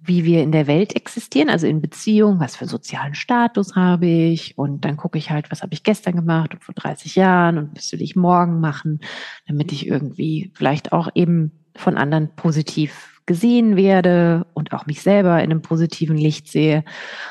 [0.00, 4.56] wie wir in der Welt existieren, also in Beziehung, was für sozialen Status habe ich
[4.58, 7.76] und dann gucke ich halt, was habe ich gestern gemacht und vor 30 Jahren und
[7.76, 9.00] was will ich morgen machen,
[9.46, 15.42] damit ich irgendwie vielleicht auch eben von anderen positiv gesehen werde und auch mich selber
[15.42, 16.84] in einem positiven Licht sehe.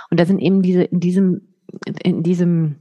[0.10, 1.41] Und da sind eben diese, in diesem,
[2.03, 2.75] in diesem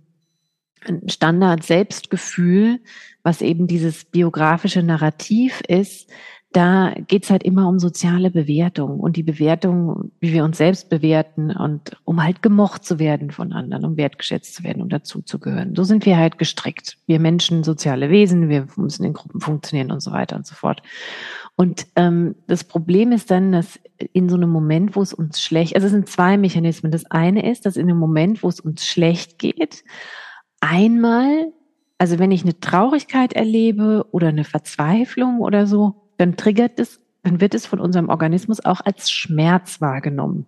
[1.06, 2.80] Standard Selbstgefühl,
[3.22, 6.10] was eben dieses biografische Narrativ ist,
[6.54, 11.50] da geht's halt immer um soziale Bewertung und die Bewertung, wie wir uns selbst bewerten
[11.50, 15.74] und um halt gemocht zu werden von anderen, um wertgeschätzt zu werden, um dazuzugehören.
[15.74, 16.96] So sind wir halt gestrickt.
[17.06, 20.80] Wir Menschen, soziale Wesen, wir müssen in Gruppen funktionieren und so weiter und so fort.
[21.56, 23.80] Und ähm, das Problem ist dann, dass
[24.12, 26.92] in so einem Moment, wo es uns schlecht, also es sind zwei Mechanismen.
[26.92, 29.82] Das eine ist, dass in einem Moment, wo es uns schlecht geht,
[30.60, 31.52] einmal,
[31.98, 37.40] also wenn ich eine Traurigkeit erlebe oder eine Verzweiflung oder so, dann triggert es, dann
[37.40, 40.46] wird es von unserem Organismus auch als Schmerz wahrgenommen.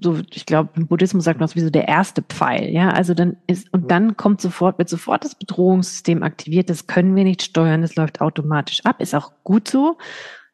[0.00, 2.90] So, ich glaube, im Buddhismus sagt man das wie so der erste Pfeil, ja.
[2.90, 6.68] Also dann ist, und dann kommt sofort, wird sofort das Bedrohungssystem aktiviert.
[6.68, 7.82] Das können wir nicht steuern.
[7.82, 9.00] Das läuft automatisch ab.
[9.00, 9.98] Ist auch gut so.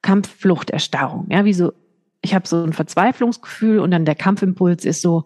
[0.03, 1.73] Kampf, Flucht, Erstarrung, ja, wie so
[2.23, 5.25] ich habe so ein Verzweiflungsgefühl und dann der Kampfimpuls ist so,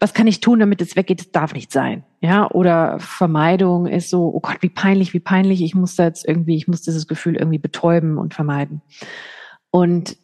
[0.00, 1.20] was kann ich tun, damit es weggeht?
[1.20, 2.04] Es darf nicht sein.
[2.20, 5.62] Ja, oder Vermeidung ist so, oh Gott, wie peinlich, wie peinlich.
[5.62, 8.80] Ich muss da jetzt irgendwie, ich muss dieses Gefühl irgendwie betäuben und vermeiden.
[9.70, 10.16] Und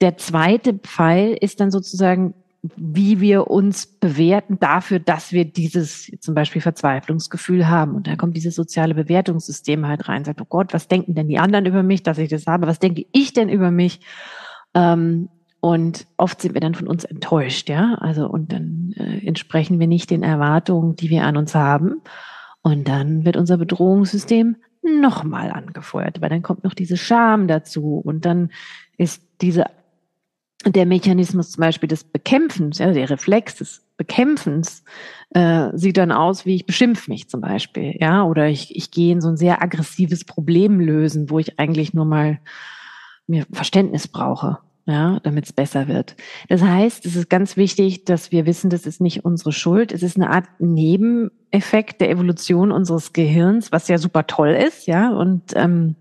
[0.00, 2.34] der zweite Pfeil ist dann sozusagen,
[2.74, 7.94] wie wir uns bewerten dafür, dass wir dieses zum Beispiel Verzweiflungsgefühl haben.
[7.94, 11.38] Und da kommt dieses soziale Bewertungssystem halt rein, sagt, oh Gott, was denken denn die
[11.38, 12.66] anderen über mich, dass ich das habe?
[12.66, 14.00] Was denke ich denn über mich?
[14.74, 15.28] Ähm,
[15.66, 17.96] und oft sind wir dann von uns enttäuscht, ja.
[17.96, 22.02] Also, und dann äh, entsprechen wir nicht den Erwartungen, die wir an uns haben.
[22.62, 28.00] Und dann wird unser Bedrohungssystem nochmal angefeuert, weil dann kommt noch diese Scham dazu.
[28.04, 28.50] Und dann
[28.96, 29.64] ist diese,
[30.64, 34.84] der Mechanismus zum Beispiel des Bekämpfens, ja, der Reflex des Bekämpfens,
[35.30, 39.12] äh, sieht dann aus, wie ich beschimpfe mich zum Beispiel, ja, oder ich, ich gehe
[39.12, 42.38] in so ein sehr aggressives Problem lösen, wo ich eigentlich nur mal
[43.26, 46.16] mir Verständnis brauche ja, damit es besser wird.
[46.48, 49.92] Das heißt, es ist ganz wichtig, dass wir wissen, das ist nicht unsere Schuld.
[49.92, 55.10] Es ist eine Art Nebeneffekt der Evolution unseres Gehirns, was ja super toll ist, ja.
[55.10, 55.96] Und ähm,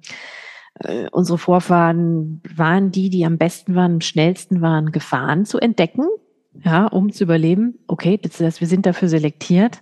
[0.79, 6.05] äh, unsere Vorfahren waren die, die am besten waren, am schnellsten waren, Gefahren zu entdecken,
[6.63, 7.79] ja, um zu überleben.
[7.87, 9.81] Okay, das heißt, wir sind dafür selektiert.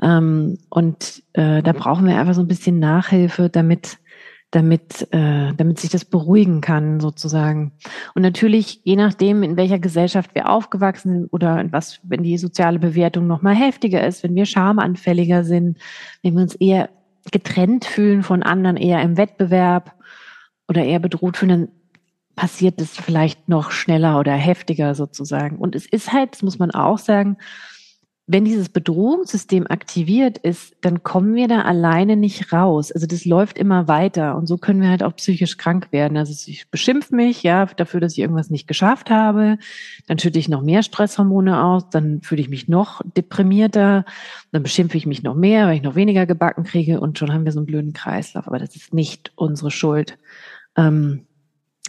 [0.00, 3.98] Ähm, und äh, da brauchen wir einfach so ein bisschen Nachhilfe, damit
[4.50, 7.72] damit, äh, damit sich das beruhigen kann, sozusagen.
[8.14, 12.36] Und natürlich, je nachdem, in welcher Gesellschaft wir aufgewachsen sind oder in was, wenn die
[12.36, 15.78] soziale Bewertung noch mal heftiger ist, wenn wir schamanfälliger sind,
[16.22, 16.90] wenn wir uns eher
[17.30, 19.94] getrennt fühlen von anderen, eher im Wettbewerb
[20.68, 21.68] oder eher bedroht fühlen, dann
[22.34, 25.58] passiert das vielleicht noch schneller oder heftiger sozusagen.
[25.58, 27.36] Und es ist halt, das muss man auch sagen,
[28.32, 32.92] wenn dieses Bedrohungssystem aktiviert ist, dann kommen wir da alleine nicht raus.
[32.92, 36.16] Also das läuft immer weiter und so können wir halt auch psychisch krank werden.
[36.16, 39.58] Also ich beschimpfe mich, ja, dafür, dass ich irgendwas nicht geschafft habe.
[40.06, 44.04] Dann schütte ich noch mehr Stresshormone aus, dann fühle ich mich noch deprimierter,
[44.52, 47.44] dann beschimpfe ich mich noch mehr, weil ich noch weniger gebacken kriege und schon haben
[47.44, 48.46] wir so einen blöden Kreislauf.
[48.46, 50.18] Aber das ist nicht unsere Schuld.
[50.76, 51.26] Ähm,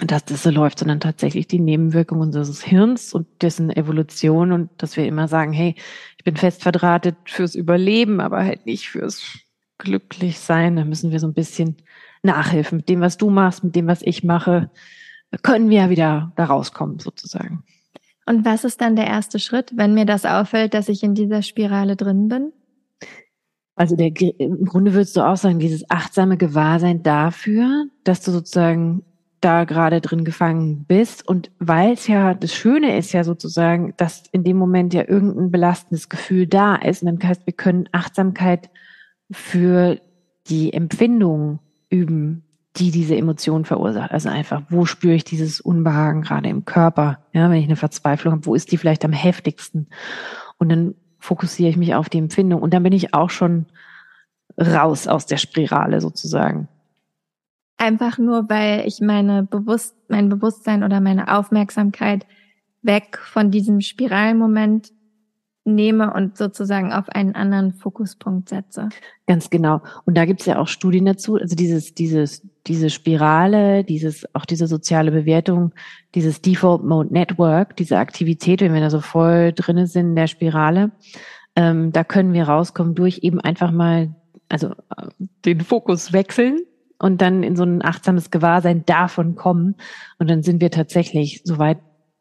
[0.07, 4.97] dass das so läuft, sondern tatsächlich die Nebenwirkung unseres Hirns und dessen Evolution und dass
[4.97, 5.75] wir immer sagen, hey,
[6.17, 9.39] ich bin fest verdrahtet fürs Überleben, aber halt nicht fürs
[9.77, 10.75] Glücklichsein.
[10.75, 11.77] Da müssen wir so ein bisschen
[12.23, 12.77] nachhelfen.
[12.77, 14.71] Mit dem, was du machst, mit dem, was ich mache,
[15.43, 17.63] können wir ja wieder da rauskommen, sozusagen.
[18.25, 21.41] Und was ist dann der erste Schritt, wenn mir das auffällt, dass ich in dieser
[21.41, 22.53] Spirale drin bin?
[23.75, 29.03] Also der, im Grunde würdest du auch sagen, dieses achtsame Gewahrsein dafür, dass du sozusagen
[29.41, 31.27] da gerade drin gefangen bist.
[31.27, 35.51] Und weil es ja, das Schöne ist ja sozusagen, dass in dem Moment ja irgendein
[35.51, 37.03] belastendes Gefühl da ist.
[37.03, 38.69] Und dann heißt, wir können Achtsamkeit
[39.31, 39.99] für
[40.47, 42.43] die Empfindung üben,
[42.77, 44.11] die diese Emotion verursacht.
[44.11, 47.19] Also einfach, wo spüre ich dieses Unbehagen gerade im Körper?
[47.33, 49.87] Ja, wenn ich eine Verzweiflung habe, wo ist die vielleicht am heftigsten?
[50.57, 52.61] Und dann fokussiere ich mich auf die Empfindung.
[52.61, 53.65] Und dann bin ich auch schon
[54.59, 56.67] raus aus der Spirale sozusagen.
[57.81, 62.27] Einfach nur, weil ich meine Bewusst mein Bewusstsein oder meine Aufmerksamkeit
[62.83, 64.91] weg von diesem Spiralmoment
[65.65, 68.89] nehme und sozusagen auf einen anderen Fokuspunkt setze.
[69.25, 69.81] Ganz genau.
[70.05, 71.37] Und da gibt es ja auch Studien dazu.
[71.37, 75.73] Also dieses, dieses, diese Spirale, dieses, auch diese soziale Bewertung,
[76.13, 80.27] dieses Default Mode Network, diese Aktivität, wenn wir da so voll drinnen sind in der
[80.27, 80.91] Spirale,
[81.55, 84.13] ähm, da können wir rauskommen durch eben einfach mal,
[84.49, 85.07] also äh,
[85.45, 86.59] den Fokus wechseln
[87.01, 89.75] und dann in so ein achtsames Gewahrsein davon kommen.
[90.19, 91.79] Und dann sind wir tatsächlich, soweit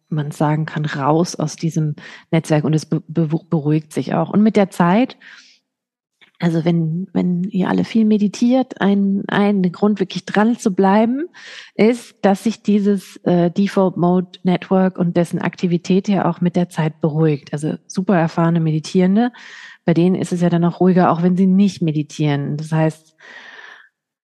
[0.09, 1.95] man sagen kann, raus aus diesem
[2.31, 4.31] Netzwerk und es be beruhigt sich auch.
[4.31, 5.17] Und mit der Zeit,
[6.41, 11.27] also wenn, wenn ihr alle viel meditiert, ein, ein Grund wirklich dran zu bleiben,
[11.75, 16.71] ist, dass sich dieses äh, Default Mode Network und dessen Aktivität ja auch mit der
[16.71, 17.53] Zeit beruhigt.
[17.53, 19.33] Also super erfahrene Meditierende,
[19.85, 22.57] bei denen ist es ja dann auch ruhiger, auch wenn sie nicht meditieren.
[22.57, 23.10] Das heißt,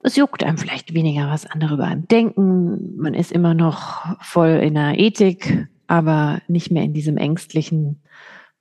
[0.06, 2.96] es juckt einem vielleicht weniger, was andere über einem denken.
[2.96, 8.02] Man ist immer noch voll in der Ethik, aber nicht mehr in diesem ängstlichen,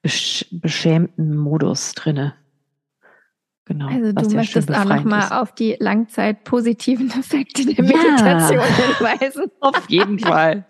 [0.01, 2.33] besch beschämten Modus drinne.
[3.65, 3.87] Genau.
[3.87, 9.45] Also du möchtest auch nochmal auf die langzeit positiven Effekte der Meditation ja, hinweisen.
[9.59, 10.65] Auf jeden Fall.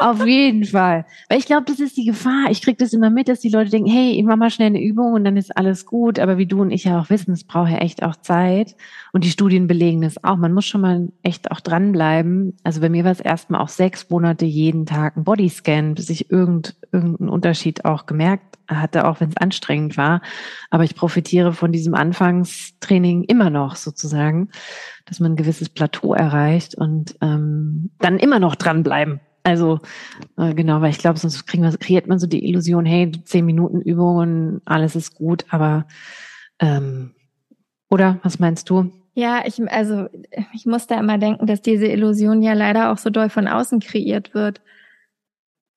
[0.00, 1.06] Auf jeden Fall.
[1.28, 2.50] Weil ich glaube, das ist die Gefahr.
[2.50, 4.82] Ich kriege das immer mit, dass die Leute denken, hey, ich mache mal schnell eine
[4.82, 6.18] Übung und dann ist alles gut.
[6.18, 8.74] Aber wie du und ich ja auch wissen, es braucht ja echt auch Zeit.
[9.12, 10.36] Und die Studien belegen das auch.
[10.36, 12.56] Man muss schon mal echt auch dranbleiben.
[12.64, 16.30] Also bei mir war es erstmal auch sechs Monate jeden Tag ein Bodyscan, bis ich
[16.30, 20.22] irgend, irgendeinen Unterschied auch gemerkt hatte, auch wenn es anstrengend war.
[20.70, 24.50] Aber ich profitiere von diesem Anfangstraining immer noch sozusagen,
[25.06, 29.20] dass man ein gewisses Plateau erreicht und ähm, dann immer noch dranbleiben.
[29.42, 29.80] Also
[30.38, 33.44] äh, genau, weil ich glaube, sonst kriegen wir, kreiert man so die Illusion, hey, zehn
[33.44, 35.86] Minuten Übungen, alles ist gut, aber
[36.58, 37.14] ähm,
[37.90, 38.90] oder was meinst du?
[39.12, 40.08] Ja, ich also
[40.54, 43.80] ich muss da immer denken, dass diese Illusion ja leider auch so doll von außen
[43.80, 44.60] kreiert wird.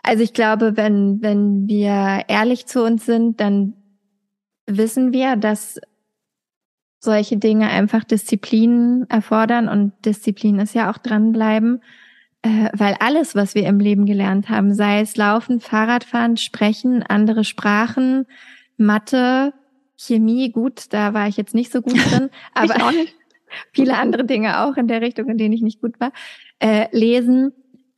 [0.08, 3.74] Also ich glaube, wenn wenn wir ehrlich zu uns sind, dann
[4.66, 5.80] wissen wir, dass
[7.00, 11.82] solche Dinge einfach Disziplin erfordern und Disziplin ist ja auch dranbleiben.
[12.42, 17.44] Äh, weil alles, was wir im Leben gelernt haben, sei es Laufen, Fahrradfahren, Sprechen, andere
[17.44, 18.28] Sprachen,
[18.78, 19.54] Mathe,
[19.98, 22.76] Chemie, gut, da war ich jetzt nicht so gut drin, aber
[23.74, 26.14] viele andere Dinge auch in der Richtung, in denen ich nicht gut war,
[26.60, 27.52] äh, lesen.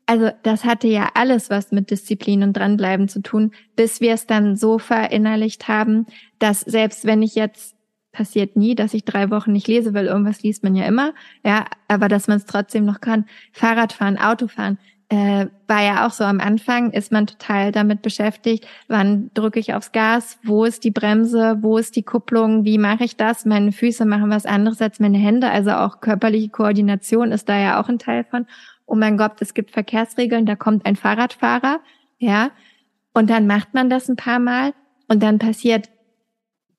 [0.10, 4.26] Also das hatte ja alles was mit Disziplin und dranbleiben zu tun, bis wir es
[4.26, 6.08] dann so verinnerlicht haben,
[6.40, 7.76] dass selbst wenn ich jetzt
[8.12, 11.14] passiert nie, dass ich drei Wochen nicht lese, weil irgendwas liest man ja immer.
[11.46, 13.26] Ja, aber dass man es trotzdem noch kann.
[13.52, 19.32] Fahrradfahren, Autofahren, äh, war ja auch so am Anfang, ist man total damit beschäftigt, wann
[19.34, 23.16] drücke ich aufs Gas, wo ist die Bremse, wo ist die Kupplung, wie mache ich
[23.16, 23.46] das?
[23.46, 27.82] Meine Füße machen was anderes als meine Hände, also auch körperliche Koordination ist da ja
[27.82, 28.46] auch ein Teil von.
[28.90, 31.80] Oh mein Gott, es gibt Verkehrsregeln, da kommt ein Fahrradfahrer,
[32.18, 32.52] ja,
[33.14, 34.74] und dann macht man das ein paar Mal
[35.08, 35.90] und dann passiert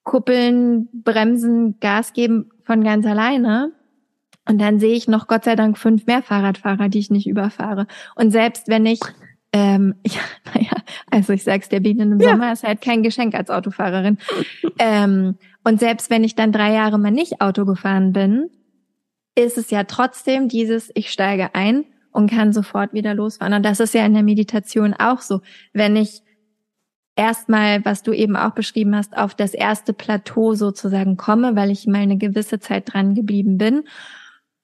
[0.05, 3.73] Kuppeln, Bremsen, Gas geben von ganz alleine.
[4.49, 7.87] Und dann sehe ich noch Gott sei Dank fünf mehr Fahrradfahrer, die ich nicht überfahre.
[8.16, 9.01] Und selbst wenn ich,
[9.53, 10.20] ähm, ja,
[10.55, 10.73] naja,
[11.11, 12.31] also ich sag's der Bienen im ja.
[12.31, 14.18] Sommer ist halt kein Geschenk als Autofahrerin.
[14.79, 18.49] ähm, und selbst wenn ich dann drei Jahre mal nicht Auto gefahren bin,
[19.35, 23.55] ist es ja trotzdem dieses, ich steige ein und kann sofort wieder losfahren.
[23.55, 25.40] Und das ist ja in der Meditation auch so.
[25.73, 26.23] Wenn ich
[27.16, 31.87] erstmal, was du eben auch beschrieben hast, auf das erste Plateau sozusagen komme, weil ich
[31.87, 33.85] mal eine gewisse Zeit dran geblieben bin.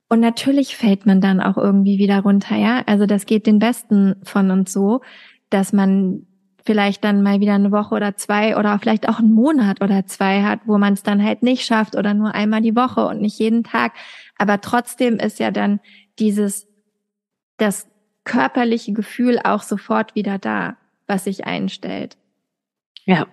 [0.08, 2.82] Und natürlich fällt man dann auch irgendwie wieder runter, ja.
[2.86, 5.02] Also das geht den Besten von uns so,
[5.50, 6.26] dass man
[6.64, 10.42] vielleicht dann mal wieder eine Woche oder zwei oder vielleicht auch einen Monat oder zwei
[10.42, 13.38] hat, wo man es dann halt nicht schafft oder nur einmal die Woche und nicht
[13.38, 13.92] jeden Tag.
[14.36, 15.80] Aber trotzdem ist ja dann
[16.18, 16.66] dieses,
[17.56, 17.86] das
[18.24, 22.16] körperliche Gefühl auch sofort wieder da, was sich einstellt.
[23.04, 23.26] Ja.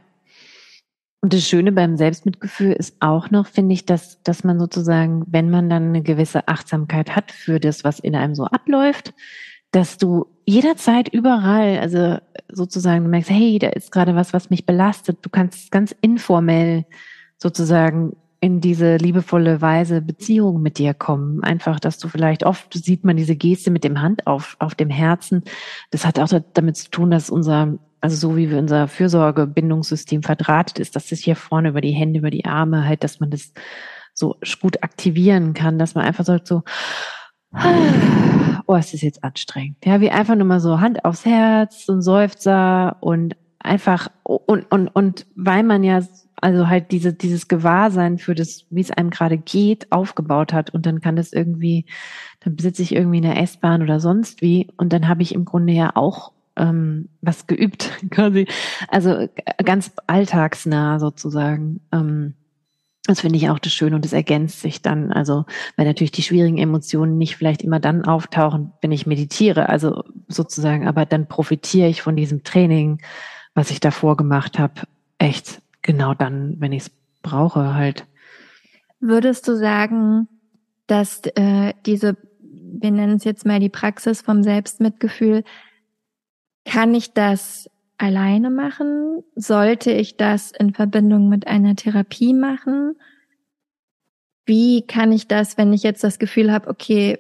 [1.22, 5.50] Und das Schöne beim Selbstmitgefühl ist auch noch, finde ich, dass, dass man sozusagen, wenn
[5.50, 9.14] man dann eine gewisse Achtsamkeit hat für das, was in einem so abläuft,
[9.72, 12.18] dass du jederzeit überall, also
[12.50, 15.20] sozusagen, merkst, hey, da ist gerade was, was mich belastet.
[15.22, 16.86] Du kannst ganz informell
[17.38, 21.42] sozusagen in diese liebevolle Weise Beziehung mit dir kommen.
[21.46, 24.90] Einfach, dass du vielleicht oft sieht man diese Geste mit dem Hand auf, auf dem
[24.90, 25.44] Herzen.
[25.92, 30.78] Das hat auch damit zu tun, dass unser, also so wie wir unser Fürsorgebindungssystem verdrahtet
[30.78, 33.54] ist, dass das hier vorne über die Hände, über die Arme halt, dass man das
[34.14, 36.64] so gut aktivieren kann, dass man einfach sagt so,
[38.68, 39.78] oh, es ist jetzt anstrengend.
[39.86, 44.88] Ja, wie einfach nur mal so Hand aufs Herz, ein Seufzer und einfach und und
[44.90, 46.02] und weil man ja
[46.44, 50.72] also halt diese, dieses Gewahrsein für das, wie es einem gerade geht, aufgebaut hat.
[50.72, 51.86] Und dann kann das irgendwie,
[52.42, 54.68] dann besitze ich irgendwie eine S-Bahn oder sonst wie.
[54.76, 58.46] Und dann habe ich im Grunde ja auch ähm, was geübt, quasi.
[58.90, 59.30] Also
[59.64, 61.80] ganz alltagsnah sozusagen.
[61.94, 62.34] Ähm,
[63.06, 65.14] das finde ich auch das Schöne und es ergänzt sich dann.
[65.14, 65.46] Also,
[65.78, 69.70] weil natürlich die schwierigen Emotionen nicht vielleicht immer dann auftauchen, wenn ich meditiere.
[69.70, 73.00] Also sozusagen, aber dann profitiere ich von diesem Training,
[73.54, 74.82] was ich davor gemacht habe,
[75.18, 78.06] echt genau dann, wenn ich es brauche, halt.
[79.00, 80.28] Würdest du sagen,
[80.88, 85.44] dass äh, diese, wir nennen es jetzt mal die Praxis vom Selbstmitgefühl,
[86.66, 89.24] kann ich das alleine machen?
[89.36, 92.96] Sollte ich das in Verbindung mit einer Therapie machen?
[94.46, 97.20] Wie kann ich das, wenn ich jetzt das Gefühl habe, okay,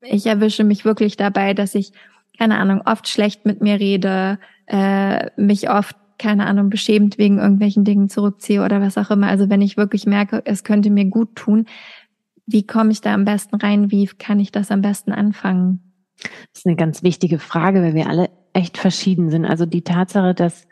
[0.00, 1.92] ich erwische mich wirklich dabei, dass ich,
[2.36, 7.84] keine Ahnung, oft schlecht mit mir rede, äh, mich oft keine Ahnung, beschämt wegen irgendwelchen
[7.84, 9.28] Dingen zurückziehe oder was auch immer.
[9.28, 11.66] Also wenn ich wirklich merke, es könnte mir gut tun,
[12.46, 13.90] wie komme ich da am besten rein?
[13.90, 15.80] Wie kann ich das am besten anfangen?
[16.20, 19.44] Das ist eine ganz wichtige Frage, weil wir alle echt verschieden sind.
[19.44, 20.66] Also die Tatsache, dass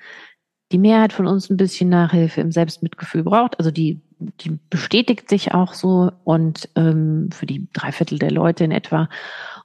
[0.73, 5.55] die Mehrheit von uns ein bisschen Nachhilfe im Selbstmitgefühl braucht, also die, die bestätigt sich
[5.55, 9.09] auch so und ähm, für die Dreiviertel der Leute in etwa.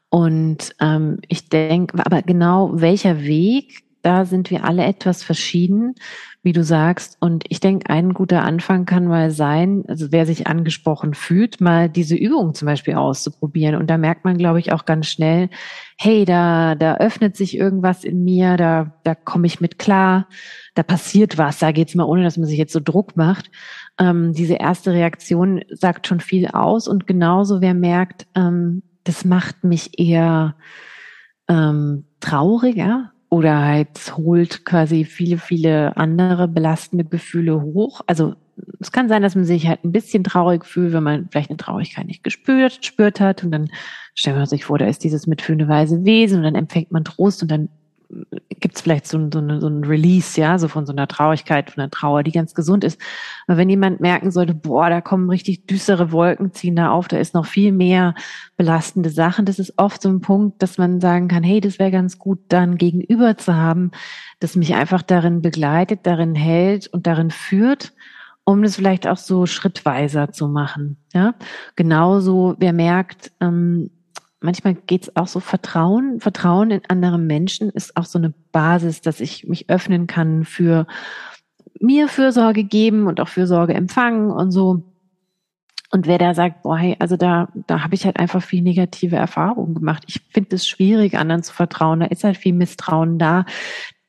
[0.10, 5.96] Und ähm, ich denke, aber genau welcher Weg da sind wir alle etwas verschieden,
[6.44, 7.18] wie du sagst.
[7.20, 11.88] Und ich denke, ein guter Anfang kann mal sein, also wer sich angesprochen fühlt, mal
[11.88, 13.76] diese Übung zum Beispiel auszuprobieren.
[13.76, 15.50] Und da merkt man, glaube ich, auch ganz schnell,
[15.98, 20.28] hey, da, da öffnet sich irgendwas in mir, da, da komme ich mit klar,
[20.74, 23.52] da passiert was, da geht's mal, ohne dass man sich jetzt so Druck macht.
[24.00, 26.88] Ähm, diese erste Reaktion sagt schon viel aus.
[26.88, 30.56] Und genauso, wer merkt, ähm, das macht mich eher
[31.48, 38.02] ähm, trauriger, oder halt holt quasi viele, viele andere belastende Gefühle hoch.
[38.06, 38.36] Also
[38.82, 41.56] es kann sein, dass man sich halt ein bisschen traurig fühlt, wenn man vielleicht eine
[41.56, 43.46] Traurigkeit nicht gespürt, spürt hat.
[43.46, 43.70] Und dann
[44.16, 47.42] stellt man sich vor, da ist dieses mitfühlende weise Wesen und dann empfängt man Trost
[47.42, 47.70] und dann
[48.50, 51.72] gibt es vielleicht so, so, eine, so ein Release, ja, so von so einer Traurigkeit,
[51.72, 53.00] von einer Trauer, die ganz gesund ist.
[53.48, 57.18] Aber wenn jemand merken sollte, boah, da kommen richtig düstere Wolken, ziehen da auf, da
[57.18, 58.14] ist noch viel mehr
[58.58, 61.92] belastende Sachen, das ist oft so ein Punkt, dass man sagen kann, hey, das wäre
[61.92, 63.92] ganz gut, dann gegenüber zu haben,
[64.40, 67.94] das mich einfach darin begleitet, darin hält und darin führt,
[68.44, 70.98] um das vielleicht auch so schrittweiser zu machen.
[71.14, 71.36] Ja,
[71.76, 73.90] genauso, wer merkt, ähm,
[74.42, 76.20] manchmal geht es auch so Vertrauen.
[76.20, 80.88] Vertrauen in andere Menschen ist auch so eine Basis, dass ich mich öffnen kann für
[81.80, 84.84] mir Fürsorge geben und auch Fürsorge empfangen und so.
[85.92, 89.16] Und wer da sagt, boah, hey, also da, da habe ich halt einfach viel negative
[89.16, 90.04] Erfahrungen gemacht.
[90.08, 92.00] Ich finde es schwierig, anderen zu vertrauen.
[92.00, 93.46] Da ist halt viel Misstrauen da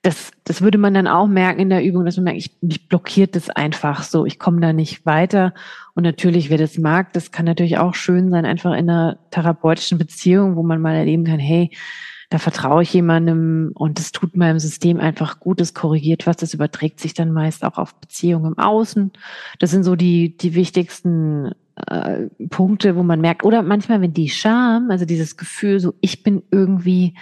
[0.03, 2.89] das, das würde man dann auch merken in der Übung, dass man merkt, ich, mich
[2.89, 5.55] blockiert das einfach so, ich komme da nicht weiter.
[5.95, 9.99] Und natürlich, wer das mag, das kann natürlich auch schön sein, einfach in einer therapeutischen
[9.99, 11.71] Beziehung, wo man mal erleben kann, hey,
[12.31, 16.55] da vertraue ich jemandem und es tut meinem System einfach gut, es korrigiert was, das
[16.55, 19.13] überträgt sich dann meist auch auf Beziehungen im Außen.
[19.61, 21.53] Das sind so die, die wichtigsten
[21.87, 26.23] äh, Punkte, wo man merkt, oder manchmal, wenn die Scham, also dieses Gefühl, so ich
[26.23, 27.15] bin irgendwie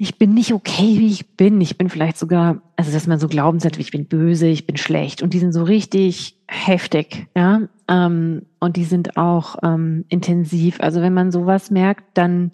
[0.00, 1.60] ich bin nicht okay, wie ich bin.
[1.60, 5.22] Ich bin vielleicht sogar, also dass man so Glaubenssätze, ich bin böse, ich bin schlecht.
[5.22, 7.62] Und die sind so richtig heftig, ja.
[7.88, 10.80] Ähm, und die sind auch ähm, intensiv.
[10.80, 12.52] Also wenn man sowas merkt, dann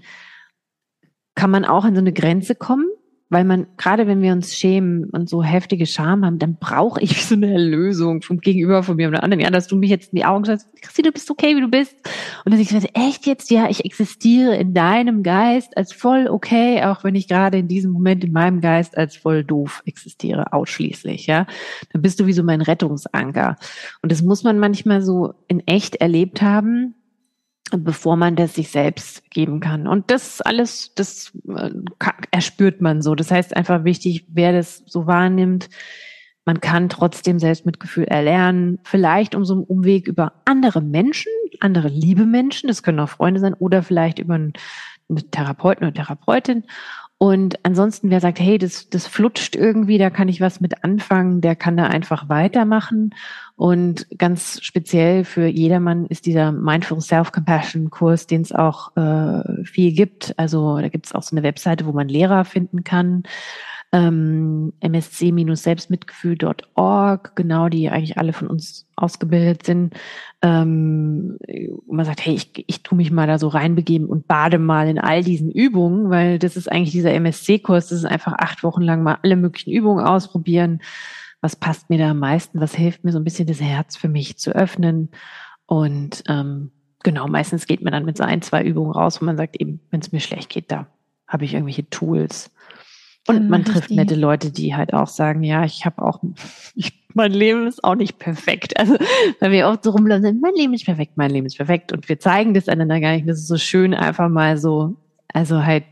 [1.34, 2.86] kann man auch an so eine Grenze kommen,
[3.34, 7.24] weil man, gerade wenn wir uns schämen und so heftige Scham haben, dann brauche ich
[7.26, 9.40] so eine Erlösung vom Gegenüber von mir oder anderen.
[9.40, 11.66] Ja, dass du mich jetzt in die Augen sagst, Christi, du bist okay, wie du
[11.66, 11.96] bist.
[12.44, 13.50] Und dass ich sage, echt jetzt?
[13.50, 17.90] Ja, ich existiere in deinem Geist als voll okay, auch wenn ich gerade in diesem
[17.90, 21.48] Moment in meinem Geist als voll doof existiere, ausschließlich, ja.
[21.92, 23.56] Dann bist du wie so mein Rettungsanker.
[24.00, 26.94] Und das muss man manchmal so in echt erlebt haben,
[27.70, 29.86] bevor man das sich selbst geben kann.
[29.86, 31.70] Und das alles, das äh,
[32.30, 33.14] erspürt man so.
[33.14, 35.68] Das heißt einfach wichtig, wer das so wahrnimmt,
[36.44, 42.26] man kann trotzdem Selbstmitgefühl erlernen, vielleicht um so einen Umweg über andere Menschen, andere liebe
[42.26, 44.52] Menschen, das können auch Freunde sein, oder vielleicht über einen,
[45.08, 46.64] einen Therapeuten oder Therapeutin.
[47.18, 51.40] Und ansonsten, wer sagt, hey, das, das flutscht irgendwie, da kann ich was mit anfangen,
[51.40, 53.14] der kann da einfach weitermachen.
[53.56, 60.34] Und ganz speziell für jedermann ist dieser Mindful Self-Compassion-Kurs, den es auch äh, viel gibt.
[60.38, 63.22] Also da gibt es auch so eine Webseite, wo man Lehrer finden kann
[63.94, 69.94] ähm, msc-selbstmitgefühl.org, genau, die eigentlich alle von uns ausgebildet sind.
[70.42, 71.38] Ähm,
[71.86, 74.98] man sagt, hey, ich, ich tue mich mal da so reinbegeben und bade mal in
[74.98, 79.04] all diesen Übungen, weil das ist eigentlich dieser MSC-Kurs, das ist einfach acht Wochen lang
[79.04, 80.80] mal alle möglichen Übungen ausprobieren.
[81.40, 82.60] Was passt mir da am meisten?
[82.60, 85.10] Was hilft mir so ein bisschen das Herz für mich zu öffnen?
[85.66, 86.72] Und ähm,
[87.04, 89.78] genau, meistens geht man dann mit so ein, zwei Übungen raus, wo man sagt, eben,
[89.92, 90.88] wenn es mir schlecht geht, da
[91.28, 92.50] habe ich irgendwelche Tools.
[93.26, 96.20] Und man trifft nette Leute, die halt auch sagen, ja, ich habe auch,
[96.74, 98.74] ich, mein Leben ist auch nicht perfekt.
[98.78, 98.96] Also,
[99.40, 101.92] weil wir oft so rumlaufen, mein Leben ist perfekt, mein Leben ist perfekt.
[101.92, 103.26] Und wir zeigen das einander gar nicht.
[103.26, 104.96] Das ist so schön, einfach mal so,
[105.32, 105.84] also halt,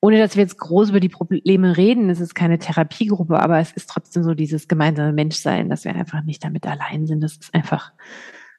[0.00, 3.72] ohne dass wir jetzt groß über die Probleme reden, es ist keine Therapiegruppe, aber es
[3.72, 7.22] ist trotzdem so dieses gemeinsame Menschsein, dass wir einfach nicht damit allein sind.
[7.22, 7.92] Das ist einfach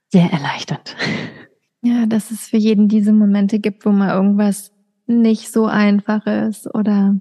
[0.10, 0.98] sehr erleichternd.
[1.84, 4.72] Ja, dass es für jeden diese Momente gibt, wo mal irgendwas
[5.08, 7.16] nicht so einfach ist oder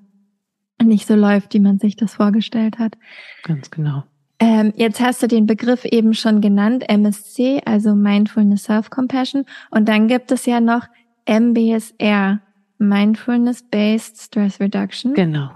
[0.82, 2.96] nicht so läuft, wie man sich das vorgestellt hat.
[3.44, 4.04] Ganz genau.
[4.38, 9.44] Ähm, jetzt hast du den Begriff eben schon genannt, MSC, also Mindfulness Self-Compassion.
[9.70, 10.86] Und dann gibt es ja noch
[11.26, 12.40] MBSR,
[12.78, 15.12] Mindfulness-Based Stress Reduction.
[15.12, 15.50] Genau.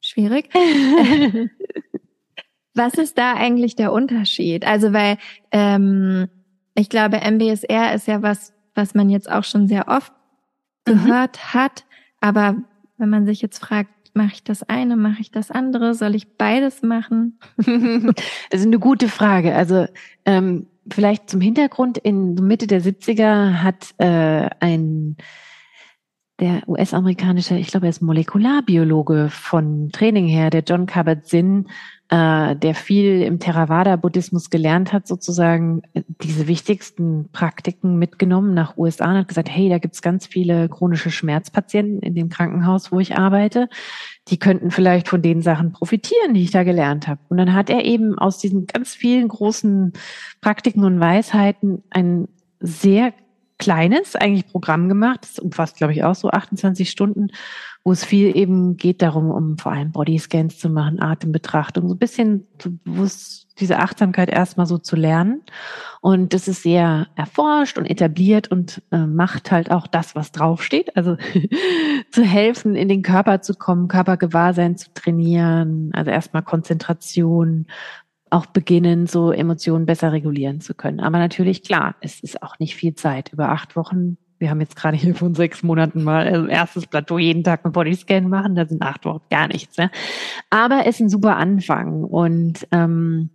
[0.00, 0.48] Schwierig.
[2.74, 4.66] Was ist da eigentlich der Unterschied?
[4.66, 5.18] Also, weil
[5.52, 6.28] ähm,
[6.74, 10.12] ich glaube, MBSR ist ja was, was man jetzt auch schon sehr oft
[10.86, 10.92] mhm.
[10.92, 11.54] gehört mhm.
[11.54, 11.84] hat.
[12.20, 12.56] Aber
[12.96, 16.36] wenn man sich jetzt fragt, mache ich das eine, mache ich das andere, soll ich
[16.36, 17.38] beides machen?
[17.56, 19.54] das ist eine gute Frage.
[19.54, 19.86] Also
[20.24, 25.16] ähm, vielleicht zum Hintergrund, in Mitte der 70er hat äh, ein
[26.40, 31.68] der US-amerikanische, ich glaube, er ist Molekularbiologe von Training her, der John Kabat-Zinn,
[32.10, 39.10] äh, der viel im Theravada-Buddhismus gelernt hat, sozusagen äh, diese wichtigsten Praktiken mitgenommen nach USA
[39.10, 43.16] und hat gesagt, hey, da gibt's ganz viele chronische Schmerzpatienten in dem Krankenhaus, wo ich
[43.16, 43.68] arbeite.
[44.26, 47.20] Die könnten vielleicht von den Sachen profitieren, die ich da gelernt habe.
[47.28, 49.92] Und dann hat er eben aus diesen ganz vielen großen
[50.40, 52.26] Praktiken und Weisheiten ein
[52.58, 53.12] sehr
[53.60, 55.20] kleines eigentlich Programm gemacht.
[55.22, 57.28] Das umfasst, glaube ich, auch so 28 Stunden,
[57.84, 61.98] wo es viel eben geht darum, um vor allem Bodyscans zu machen, Atembetrachtung, so ein
[61.98, 62.46] bisschen
[62.84, 65.42] bewusst diese Achtsamkeit erstmal so zu lernen.
[66.00, 70.96] Und das ist sehr erforscht und etabliert und äh, macht halt auch das, was draufsteht.
[70.96, 71.16] Also
[72.10, 77.66] zu helfen, in den Körper zu kommen, Körpergewahrsein zu trainieren, also erstmal Konzentration,
[78.30, 81.00] auch beginnen, so Emotionen besser regulieren zu können.
[81.00, 83.32] Aber natürlich, klar, es ist auch nicht viel Zeit.
[83.32, 87.18] Über acht Wochen, wir haben jetzt gerade hier von sechs Monaten mal also erstes Plateau
[87.18, 89.76] jeden Tag einen Bodyscan machen, da sind acht Wochen gar nichts.
[89.76, 89.90] Ne?
[90.48, 93.30] Aber es ist ein super Anfang und ähm,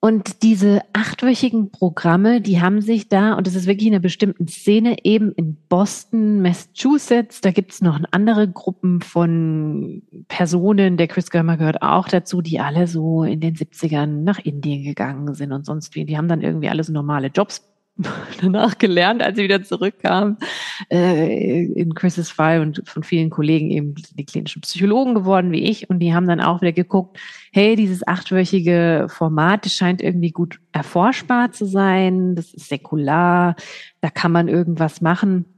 [0.00, 4.46] und diese achtwöchigen Programme, die haben sich da, und das ist wirklich in einer bestimmten
[4.46, 11.56] Szene, eben in Boston, Massachusetts, da gibt's noch andere Gruppen von Personen, der Chris Germer
[11.56, 15.96] gehört auch dazu, die alle so in den 70ern nach Indien gegangen sind und sonst
[15.96, 16.04] wie.
[16.04, 17.68] Die haben dann irgendwie alles normale Jobs
[18.40, 20.38] danach gelernt, als sie wieder zurückkam,
[20.90, 25.90] äh, in Chris's Fall und von vielen Kollegen eben die klinischen Psychologen geworden wie ich.
[25.90, 27.18] Und die haben dann auch wieder geguckt,
[27.52, 33.56] hey, dieses achtwöchige Format, das scheint irgendwie gut erforschbar zu sein, das ist säkular,
[34.00, 35.57] da kann man irgendwas machen.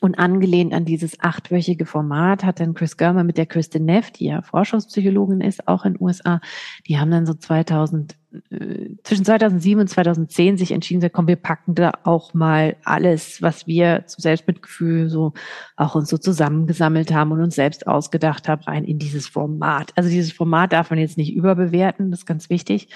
[0.00, 4.26] Und angelehnt an dieses achtwöchige Format hat dann Chris Germer mit der Kristen Neff, die
[4.26, 6.40] ja Forschungspsychologin ist, auch in den USA,
[6.86, 8.16] die haben dann so 2000,
[8.50, 13.66] äh, zwischen 2007 und 2010 sich entschieden, komm, wir packen da auch mal alles, was
[13.66, 15.32] wir zum Selbstmitgefühl so
[15.76, 19.92] auch uns so zusammengesammelt haben und uns selbst ausgedacht haben, rein in dieses Format.
[19.96, 22.88] Also dieses Format darf man jetzt nicht überbewerten, das ist ganz wichtig.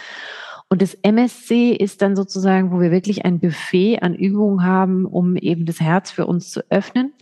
[0.70, 5.36] Und das MSC ist dann sozusagen, wo wir wirklich ein Buffet an Übungen haben, um
[5.36, 7.12] eben das Herz für uns zu öffnen.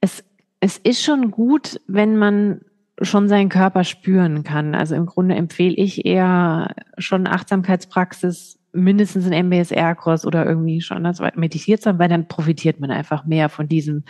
[0.00, 0.24] Es
[0.64, 2.60] es ist schon gut, wenn man
[3.00, 4.76] schon seinen Körper spüren kann.
[4.76, 11.20] Also im Grunde empfehle ich eher schon Achtsamkeitspraxis, mindestens ein MBSR-Kurs oder irgendwie schon das
[11.34, 14.04] meditiert zu haben, weil dann profitiert man einfach mehr von diesem,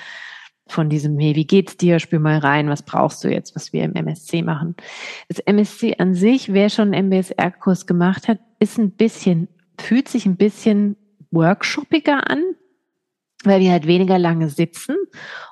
[0.73, 1.99] von diesem, hey, wie geht's dir?
[1.99, 4.75] Spür mal rein, was brauchst du jetzt, was wir im MSC machen.
[5.29, 9.49] Das MSC an sich, wer schon einen MBSR-Kurs gemacht hat, ist ein bisschen,
[9.79, 10.97] fühlt sich ein bisschen
[11.31, 12.43] workshopiger an,
[13.45, 14.97] weil wir halt weniger lange sitzen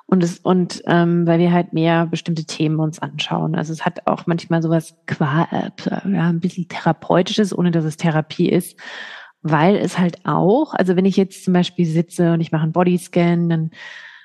[0.05, 3.55] und es und ähm, weil wir halt mehr bestimmte Themen uns anschauen.
[3.55, 7.97] Also es hat auch manchmal sowas qua äh, ja, ein bisschen therapeutisches, ohne dass es
[7.97, 8.77] Therapie ist,
[9.41, 12.71] weil es halt auch, also wenn ich jetzt zum Beispiel sitze und ich mache einen
[12.71, 13.71] Bodyscan, dann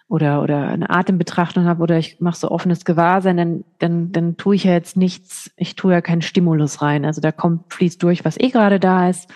[0.09, 4.55] oder oder eine Atembetrachtung habe oder ich mache so offenes Gewahrsein, dann dann dann tue
[4.55, 7.05] ich ja jetzt nichts, ich tue ja keinen Stimulus rein.
[7.05, 9.29] Also da kommt fließt durch, was eh gerade da ist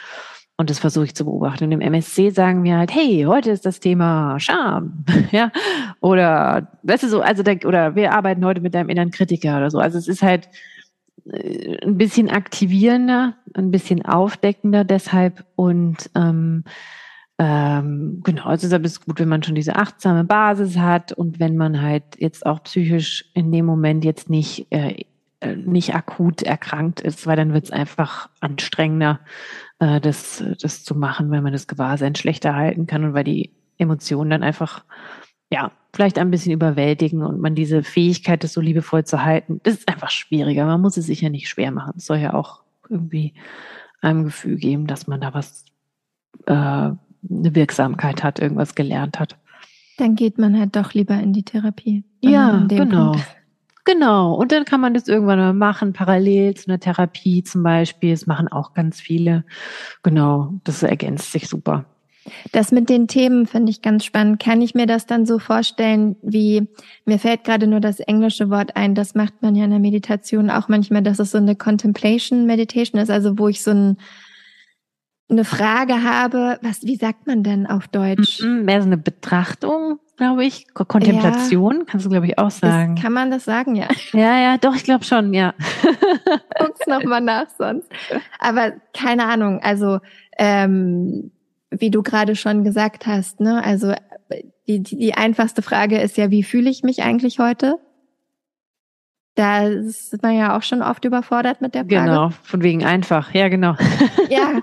[0.61, 1.65] und das versuche ich zu beobachten.
[1.65, 5.51] Und im MSC sagen wir halt, hey, heute ist das Thema Scham, ja,
[6.01, 9.71] oder, weißt du so, also, der, oder wir arbeiten heute mit deinem inneren Kritiker oder
[9.71, 9.79] so.
[9.79, 10.51] Also es ist halt
[11.33, 16.65] äh, ein bisschen aktivierender, ein bisschen aufdeckender deshalb und ähm,
[17.43, 21.57] ähm, genau, deshalb ist es gut, wenn man schon diese achtsame Basis hat und wenn
[21.57, 25.07] man halt jetzt auch psychisch in dem Moment jetzt nicht äh,
[25.41, 29.21] äh nicht akut erkrankt ist, weil dann wird es einfach anstrengender,
[29.79, 33.55] äh, das, das zu machen, weil man das Gewahrsein schlechter halten kann und weil die
[33.79, 34.85] Emotionen dann einfach,
[35.51, 39.77] ja, vielleicht ein bisschen überwältigen und man diese Fähigkeit, das so liebevoll zu halten, das
[39.77, 40.67] ist einfach schwieriger.
[40.67, 41.95] Man muss es sich ja nicht schwer machen.
[41.97, 42.61] Es soll ja auch
[42.91, 43.33] irgendwie
[44.03, 45.65] einem Gefühl geben, dass man da was,
[46.45, 46.91] äh,
[47.29, 49.37] eine Wirksamkeit hat, irgendwas gelernt hat.
[49.99, 52.05] Dann geht man halt doch lieber in die Therapie.
[52.21, 53.13] Ja, genau.
[53.13, 53.27] Punkt.
[53.85, 54.35] Genau.
[54.35, 58.13] Und dann kann man das irgendwann mal machen, parallel zu einer Therapie zum Beispiel.
[58.13, 59.45] Das machen auch ganz viele.
[60.03, 60.55] Genau.
[60.65, 61.85] Das ergänzt sich super.
[62.53, 64.43] Das mit den Themen finde ich ganz spannend.
[64.43, 66.69] Kann ich mir das dann so vorstellen, wie
[67.05, 70.51] mir fällt gerade nur das englische Wort ein, das macht man ja in der Meditation
[70.51, 73.97] auch manchmal, dass es so eine Contemplation Meditation ist, also wo ich so ein,
[75.31, 78.43] eine Frage habe, was, wie sagt man denn auf Deutsch?
[78.43, 80.67] Mehr so eine Betrachtung glaube ich.
[80.75, 81.85] Kontemplation, ja.
[81.87, 82.95] kannst du, glaube ich, auch sagen.
[82.95, 83.89] Ist, kann man das sagen, ja?
[84.13, 85.55] Ja, ja, doch, ich glaube schon, ja.
[86.59, 87.89] Guck's nochmal nach sonst.
[88.39, 89.99] Aber keine Ahnung, also
[90.37, 91.31] ähm,
[91.71, 93.65] wie du gerade schon gesagt hast, ne?
[93.65, 93.95] Also
[94.69, 97.77] die, die, die einfachste Frage ist ja, wie fühle ich mich eigentlich heute?
[99.41, 102.11] Da ist man ja auch schon oft überfordert mit der Frage.
[102.11, 103.33] Genau, von wegen einfach.
[103.33, 103.75] Ja, genau.
[104.29, 104.61] Ja,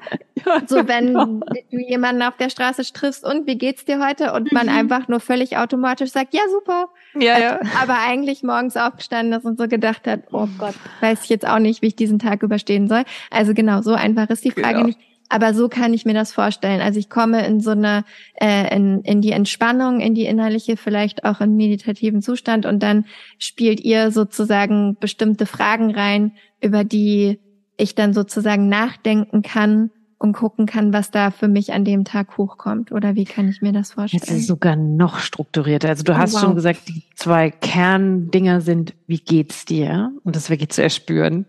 [0.68, 1.26] so wenn genau.
[1.26, 4.78] du jemanden auf der Straße triffst und wie geht's dir heute und man mhm.
[4.78, 6.90] einfach nur völlig automatisch sagt, ja, super.
[7.20, 7.60] Ja, ja.
[7.82, 11.60] Aber eigentlich morgens aufgestanden ist und so gedacht hat, oh Gott, weiß ich jetzt auch
[11.60, 13.04] nicht, wie ich diesen Tag überstehen soll.
[13.32, 14.86] Also genau, so einfach ist die Frage genau.
[14.86, 15.00] nicht.
[15.30, 16.82] Aber so kann ich mir das vorstellen.
[16.82, 18.06] Also ich komme in so eine,
[18.36, 23.06] äh, in, in die Entspannung, in die innerliche, vielleicht auch in meditativen Zustand und dann
[23.38, 27.40] spielt ihr sozusagen bestimmte Fragen rein, über die
[27.76, 32.38] ich dann sozusagen nachdenken kann und gucken kann, was da für mich an dem Tag
[32.38, 32.92] hochkommt.
[32.92, 34.24] Oder wie kann ich mir das vorstellen?
[34.24, 35.90] Jetzt ist sogar noch strukturierter.
[35.90, 36.42] Also du oh, hast wow.
[36.42, 40.12] schon gesagt, die zwei Kerndinger sind, wie geht's dir?
[40.24, 41.46] Und das wirklich zu erspüren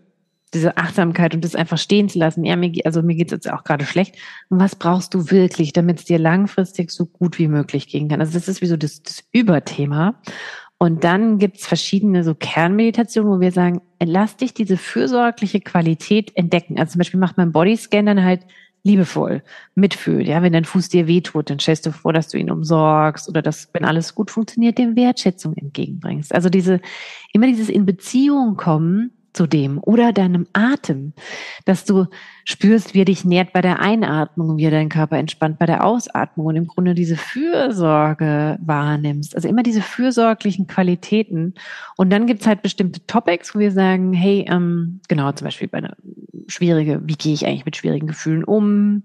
[0.53, 2.43] diese Achtsamkeit und das einfach stehen zu lassen.
[2.43, 4.15] Ja, mir, also mir geht's jetzt auch gerade schlecht.
[4.49, 8.21] Und was brauchst du wirklich, damit es dir langfristig so gut wie möglich gehen kann?
[8.21, 10.21] Also das ist wie so das, das Überthema.
[10.77, 16.79] Und dann gibt's verschiedene so Kernmeditationen, wo wir sagen, lass dich diese fürsorgliche Qualität entdecken.
[16.79, 18.41] Also zum Beispiel macht man Bodyscan dann halt
[18.83, 19.43] liebevoll,
[19.75, 20.27] mitfühlt.
[20.27, 23.41] Ja, wenn dein Fuß dir wehtut, dann stellst du vor, dass du ihn umsorgst oder
[23.41, 26.33] dass, wenn alles gut funktioniert, dem Wertschätzung entgegenbringst.
[26.33, 26.79] Also diese,
[27.33, 31.13] immer dieses in Beziehung kommen zu dem oder deinem Atem,
[31.65, 32.05] dass du
[32.45, 35.85] spürst, wie er dich nährt bei der Einatmung, wie er deinen Körper entspannt bei der
[35.85, 39.35] Ausatmung und im Grunde diese Fürsorge wahrnimmst.
[39.35, 41.53] Also immer diese fürsorglichen Qualitäten.
[41.95, 45.79] Und dann gibt's halt bestimmte Topics, wo wir sagen, hey, ähm, genau, zum Beispiel bei
[45.79, 45.95] einer
[46.47, 49.03] schwierige, wie gehe ich eigentlich mit schwierigen Gefühlen um?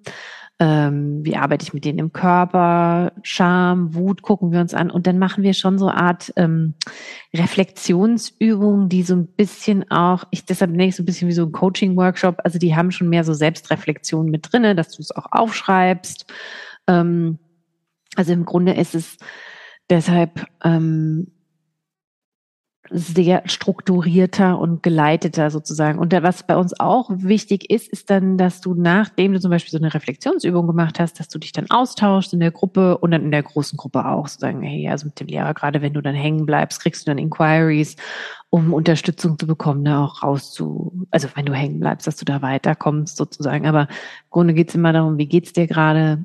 [0.60, 4.90] Ähm, wie arbeite ich mit denen im Körper, Scham, Wut gucken wir uns an.
[4.90, 6.74] Und dann machen wir schon so eine Art ähm,
[7.34, 11.44] Reflexionsübungen, die so ein bisschen auch, ich deshalb nenne ich so ein bisschen wie so
[11.44, 15.26] ein Coaching-Workshop, also die haben schon mehr so Selbstreflexion mit drinne, dass du es auch
[15.32, 16.32] aufschreibst.
[16.86, 17.38] Ähm,
[18.14, 19.16] also im Grunde ist es
[19.90, 21.33] deshalb ähm,
[22.90, 25.98] sehr strukturierter und geleiteter sozusagen.
[25.98, 29.70] Und was bei uns auch wichtig ist, ist dann, dass du nachdem du zum Beispiel
[29.70, 33.22] so eine Reflexionsübung gemacht hast, dass du dich dann austauschst in der Gruppe und dann
[33.22, 36.14] in der großen Gruppe auch sozusagen, hey, also mit dem Lehrer, gerade wenn du dann
[36.14, 37.96] hängen bleibst, kriegst du dann Inquiries,
[38.50, 42.24] um Unterstützung zu bekommen, da auch raus zu, also wenn du hängen bleibst, dass du
[42.24, 43.66] da weiterkommst sozusagen.
[43.66, 46.24] Aber im Grunde geht's immer darum, wie geht's dir gerade?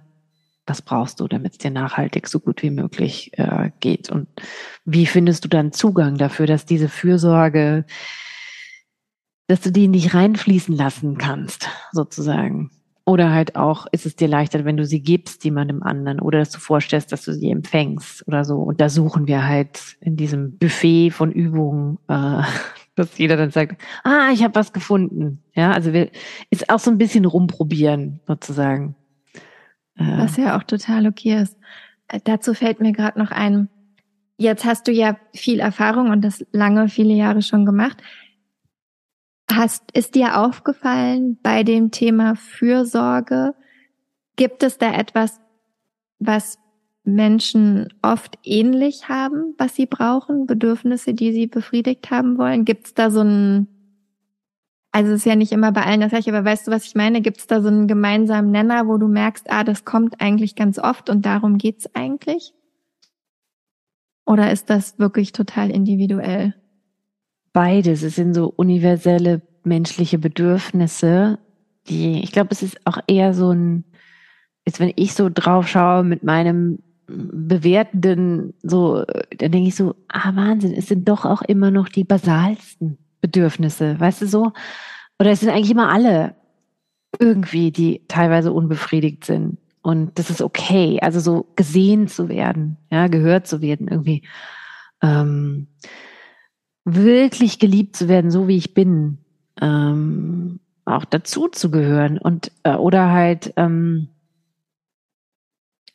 [0.70, 4.10] Was brauchst du, damit es dir nachhaltig so gut wie möglich äh, geht?
[4.10, 4.28] Und
[4.86, 7.86] wie findest du dann Zugang dafür, dass diese Fürsorge,
[9.48, 12.72] dass du die nicht reinfließen lassen kannst, sozusagen?
[13.06, 16.52] Oder halt auch, ist es dir leichter, wenn du sie gibst jemandem anderen oder dass
[16.52, 18.58] du vorstellst, dass du sie empfängst oder so.
[18.58, 22.44] Und da suchen wir halt in diesem Buffet von Übungen, äh,
[22.96, 25.42] dass jeder dann sagt, ah, ich habe was gefunden.
[25.56, 26.12] Ja, also wir,
[26.52, 28.96] ist auch so ein bisschen rumprobieren sozusagen.
[30.00, 31.58] Äh, was ja auch total okay ist.
[32.08, 33.70] Äh, dazu fällt mir gerade noch ein,
[34.38, 38.02] jetzt hast du ja viel Erfahrung und das lange, viele Jahre schon gemacht.
[39.52, 43.56] Hast, ist dir aufgefallen bei dem Thema Fürsorge,
[44.36, 45.40] gibt es da etwas,
[46.20, 46.60] was
[47.04, 52.64] Menschen oft ähnlich haben, was sie brauchen, Bedürfnisse, die sie befriedigt haben wollen?
[52.64, 53.68] Gibt es da so ein,
[54.92, 56.96] also es ist ja nicht immer bei allen das gleiche, aber weißt du, was ich
[56.96, 57.22] meine?
[57.22, 60.80] Gibt es da so einen gemeinsamen Nenner, wo du merkst, ah, das kommt eigentlich ganz
[60.80, 62.54] oft und darum geht's eigentlich?
[64.26, 66.54] Oder ist das wirklich total individuell?
[67.54, 68.04] beides.
[68.04, 71.40] Es sind so universelle menschliche Bedürfnisse,
[71.88, 73.84] die, ich glaube, es ist auch eher so ein,
[74.66, 79.04] jetzt wenn ich so drauf schaue mit meinem bewertenden, so,
[79.38, 84.00] dann denke ich so, ah Wahnsinn, es sind doch auch immer noch die basalsten Bedürfnisse,
[84.00, 84.54] weißt du so?
[85.20, 86.36] Oder es sind eigentlich immer alle
[87.20, 89.58] irgendwie, die teilweise unbefriedigt sind.
[89.82, 94.24] Und das ist okay, also so gesehen zu werden, ja, gehört zu werden, irgendwie.
[95.02, 95.68] Ähm,
[96.86, 99.20] wirklich geliebt zu werden, so wie ich bin,
[99.62, 104.10] ähm, auch dazu zu gehören und äh, oder halt ähm,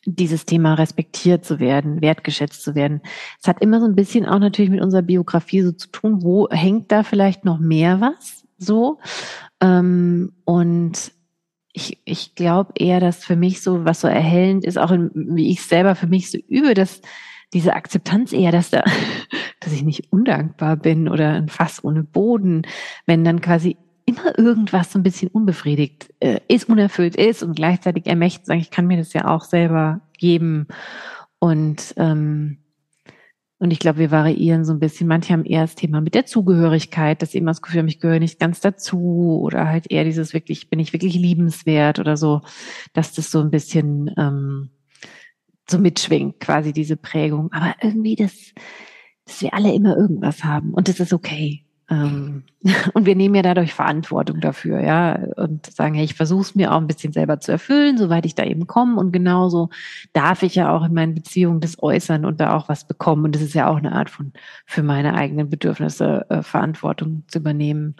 [0.05, 3.01] dieses Thema respektiert zu werden, wertgeschätzt zu werden.
[3.41, 6.23] Es hat immer so ein bisschen auch natürlich mit unserer Biografie so zu tun.
[6.23, 8.99] Wo hängt da vielleicht noch mehr was so?
[9.61, 11.11] Ähm, und
[11.73, 15.51] ich, ich glaube eher, dass für mich so, was so erhellend ist, auch in, wie
[15.51, 17.01] ich selber für mich so übe, dass
[17.53, 18.83] diese Akzeptanz eher, dass da,
[19.59, 22.61] dass ich nicht undankbar bin oder ein Fass ohne Boden,
[23.05, 28.05] wenn dann quasi immer irgendwas so ein bisschen unbefriedigt äh, ist, unerfüllt ist und gleichzeitig
[28.07, 30.67] ermächtigt sagen, ich kann mir das ja auch selber geben.
[31.39, 32.59] Und ähm,
[33.57, 35.07] und ich glaube, wir variieren so ein bisschen.
[35.07, 38.19] Manche haben eher das Thema mit der Zugehörigkeit, dass immer das Gefühl haben, ich gehöre
[38.19, 42.41] nicht ganz dazu oder halt eher dieses wirklich, bin ich wirklich liebenswert oder so,
[42.93, 44.71] dass das so ein bisschen ähm,
[45.69, 47.51] so mitschwingt, quasi diese Prägung.
[47.53, 48.33] Aber irgendwie, das,
[49.25, 51.64] dass wir alle immer irgendwas haben und das ist okay.
[51.89, 52.43] Ähm,
[52.93, 56.73] und wir nehmen ja dadurch Verantwortung dafür, ja, und sagen, hey, ich versuche es mir
[56.73, 58.99] auch ein bisschen selber zu erfüllen, soweit ich da eben komme.
[58.99, 59.69] Und genauso
[60.13, 63.25] darf ich ja auch in meinen Beziehungen das äußern und da auch was bekommen.
[63.25, 64.33] Und das ist ja auch eine Art von
[64.65, 67.95] für meine eigenen Bedürfnisse äh, Verantwortung zu übernehmen.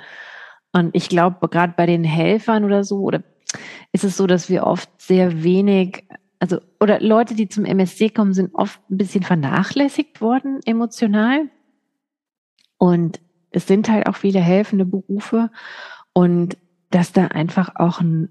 [0.71, 3.23] Und ich glaube, gerade bei den Helfern oder so, oder
[3.93, 6.03] ist es so, dass wir oft sehr wenig
[6.39, 11.49] also, oder Leute, die zum MSC kommen, sind oft ein bisschen vernachlässigt worden emotional.
[12.77, 13.21] Und
[13.55, 15.49] es sind halt auch viele helfende Berufe.
[16.13, 16.57] Und
[16.91, 18.29] dass da einfach auch ein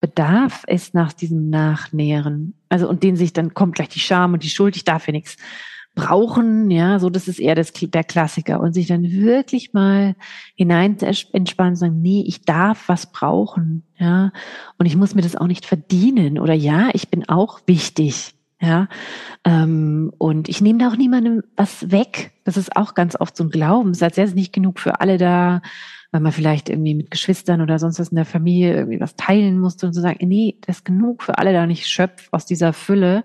[0.00, 2.54] Bedarf ist nach diesem Nachnähren.
[2.68, 5.12] Also, und den sich dann kommt gleich die Scham und die Schuld, ich darf ja
[5.12, 5.36] nichts
[5.94, 8.60] brauchen, ja, so das ist eher das, der Klassiker.
[8.60, 10.14] Und sich dann wirklich mal
[10.54, 14.30] hinein entspannen sagen, nee, ich darf was brauchen, ja,
[14.78, 16.38] und ich muss mir das auch nicht verdienen.
[16.38, 18.88] Oder ja, ich bin auch wichtig, ja,
[19.44, 22.32] ähm, und ich nehme da auch niemandem was weg.
[22.44, 25.62] Das ist auch ganz oft so ein Glauben, es ist nicht genug für alle da,
[26.10, 29.60] weil man vielleicht irgendwie mit Geschwistern oder sonst was in der Familie irgendwie was teilen
[29.60, 32.46] musste und so sagen, nee, das ist genug für alle da und ich schöpfe aus
[32.46, 33.24] dieser Fülle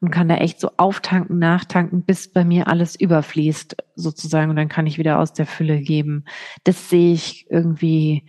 [0.00, 4.68] und kann da echt so auftanken, nachtanken, bis bei mir alles überfließt sozusagen und dann
[4.68, 6.24] kann ich wieder aus der Fülle geben.
[6.64, 8.24] Das sehe ich irgendwie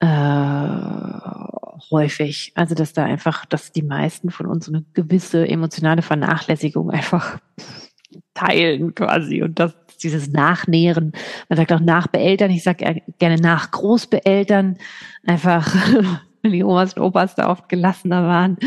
[0.00, 2.52] äh, häufig.
[2.54, 7.38] Also dass da einfach, dass die meisten von uns eine gewisse emotionale Vernachlässigung einfach
[8.34, 11.12] teilen quasi und das dieses Nachnähren.
[11.48, 14.76] Man sagt auch Nachbeeltern, ich sage gerne nach Großbeeltern,
[15.26, 15.74] einfach
[16.44, 18.58] die Omas und Opas da oft gelassener waren,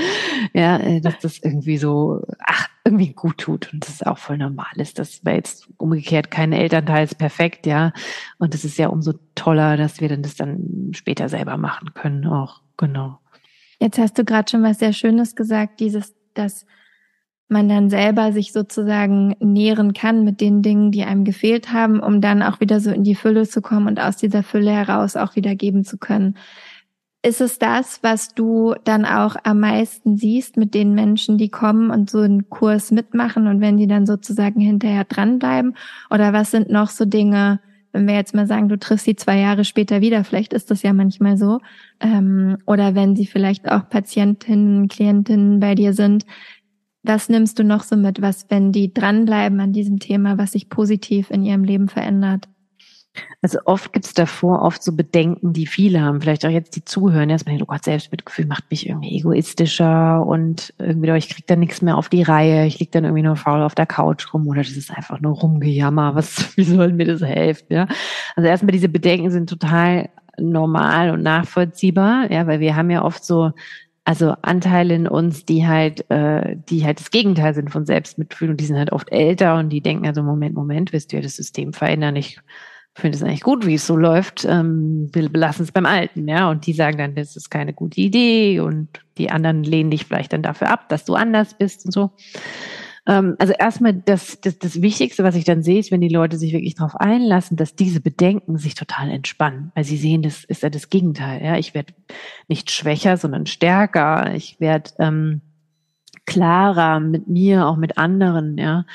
[0.53, 4.71] ja, äh, dass das irgendwie so, ach, irgendwie gut tut und das auch voll normal
[4.75, 4.97] ist.
[4.97, 7.93] Das wäre jetzt umgekehrt kein Elternteil ist perfekt, ja.
[8.39, 12.25] Und es ist ja umso toller, dass wir dann das dann später selber machen können,
[12.25, 13.19] auch, genau.
[13.79, 16.65] Jetzt hast du gerade schon was sehr Schönes gesagt, dieses, dass
[17.47, 22.21] man dann selber sich sozusagen nähren kann mit den Dingen, die einem gefehlt haben, um
[22.21, 25.35] dann auch wieder so in die Fülle zu kommen und aus dieser Fülle heraus auch
[25.35, 26.37] wieder geben zu können.
[27.21, 31.91] Ist es das, was du dann auch am meisten siehst mit den Menschen, die kommen
[31.91, 35.75] und so einen Kurs mitmachen und wenn die dann sozusagen hinterher dranbleiben?
[36.09, 37.59] Oder was sind noch so Dinge,
[37.91, 40.81] wenn wir jetzt mal sagen, du triffst sie zwei Jahre später wieder, vielleicht ist das
[40.81, 41.59] ja manchmal so,
[41.99, 46.25] ähm, oder wenn sie vielleicht auch Patientinnen, Klientinnen bei dir sind,
[47.03, 50.69] was nimmst du noch so mit, was, wenn die dranbleiben an diesem Thema, was sich
[50.69, 52.47] positiv in ihrem Leben verändert?
[53.41, 56.83] Also oft gibt es davor oft so Bedenken, die viele haben, vielleicht auch jetzt die
[56.83, 61.81] zuhören, erstmal, oh Gott, Selbstmitgefühl macht mich irgendwie egoistischer und irgendwie, ich krieg da nichts
[61.81, 64.61] mehr auf die Reihe, ich lieg dann irgendwie nur faul auf der Couch rum oder
[64.61, 67.87] das ist einfach nur rumgejammer, was, wie soll mir das helfen, ja?
[68.35, 73.23] Also erstmal diese Bedenken sind total normal und nachvollziehbar, ja, weil wir haben ja oft
[73.23, 73.51] so
[74.05, 78.59] also Anteile in uns, die halt, äh, die halt das Gegenteil sind von Selbstmitgefühl und
[78.59, 81.35] die sind halt oft älter und die denken also Moment, Moment, willst du ja das
[81.35, 82.15] System verändern?
[82.15, 82.39] Ich
[82.99, 84.45] finde es eigentlich gut, wie es so läuft.
[84.45, 86.49] Ähm, wir belassen es beim Alten, ja.
[86.49, 88.87] Und die sagen dann, das ist keine gute Idee und
[89.17, 92.11] die anderen lehnen dich vielleicht dann dafür ab, dass du anders bist und so.
[93.07, 96.37] Ähm, also erstmal das, das, das Wichtigste, was ich dann sehe, ist, wenn die Leute
[96.37, 99.71] sich wirklich darauf einlassen, dass diese Bedenken sich total entspannen.
[99.75, 101.43] Weil sie sehen, das ist ja das Gegenteil.
[101.43, 101.93] Ja, ich werde
[102.47, 104.33] nicht schwächer, sondern stärker.
[104.35, 105.41] Ich werde ähm,
[106.29, 108.85] klarer mit mir, auch mit anderen, ja.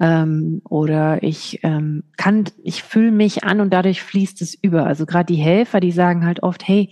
[0.00, 4.86] Ähm, oder ich ähm, kann, ich fühle mich an und dadurch fließt es über.
[4.86, 6.90] Also gerade die Helfer, die sagen halt oft, hey,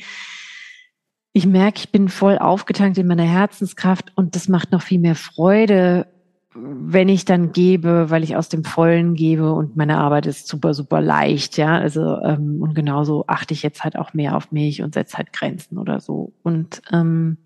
[1.33, 5.17] ich merke, ich bin voll aufgetankt in meiner Herzenskraft und das macht noch viel mehr
[5.17, 6.07] Freude,
[6.55, 10.75] wenn ich dann gebe, weil ich aus dem Vollen gebe und meine Arbeit ist super,
[10.75, 11.77] super leicht, ja.
[11.77, 15.33] Also ähm, und genauso achte ich jetzt halt auch mehr auf mich und setze halt
[15.33, 16.33] Grenzen oder so.
[16.43, 17.39] Und ähm,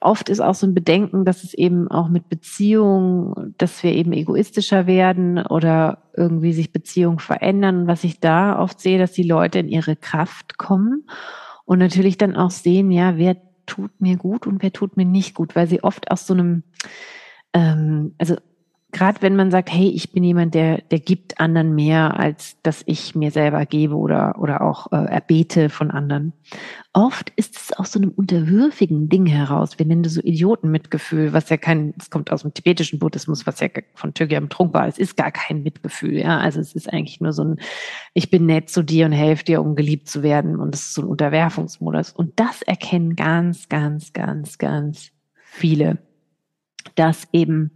[0.00, 4.12] oft ist auch so ein Bedenken, dass es eben auch mit Beziehungen, dass wir eben
[4.12, 7.82] egoistischer werden oder irgendwie sich Beziehungen verändern.
[7.82, 11.08] Und was ich da oft sehe, dass die Leute in ihre Kraft kommen
[11.64, 15.34] und natürlich dann auch sehen, ja, wer tut mir gut und wer tut mir nicht
[15.34, 16.64] gut, weil sie oft aus so einem,
[17.52, 18.36] ähm, also
[18.94, 22.84] gerade wenn man sagt, hey, ich bin jemand, der, der gibt anderen mehr, als dass
[22.86, 26.32] ich mir selber gebe oder, oder auch äh, erbete von anderen.
[26.92, 29.80] Oft ist es aus so einem unterwürfigen Ding heraus.
[29.80, 33.58] Wir nennen das so Idiotenmitgefühl, was ja kein, es kommt aus dem tibetischen Buddhismus, was
[33.58, 34.86] ja von Tögyam Trunk war.
[34.86, 36.38] Es ist gar kein Mitgefühl, ja.
[36.38, 37.56] Also es ist eigentlich nur so ein,
[38.14, 40.60] ich bin nett zu dir und helfe dir, um geliebt zu werden.
[40.60, 42.12] Und es ist so ein Unterwerfungsmodus.
[42.12, 45.10] Und das erkennen ganz, ganz, ganz, ganz
[45.42, 45.98] viele.
[46.94, 47.72] Dass eben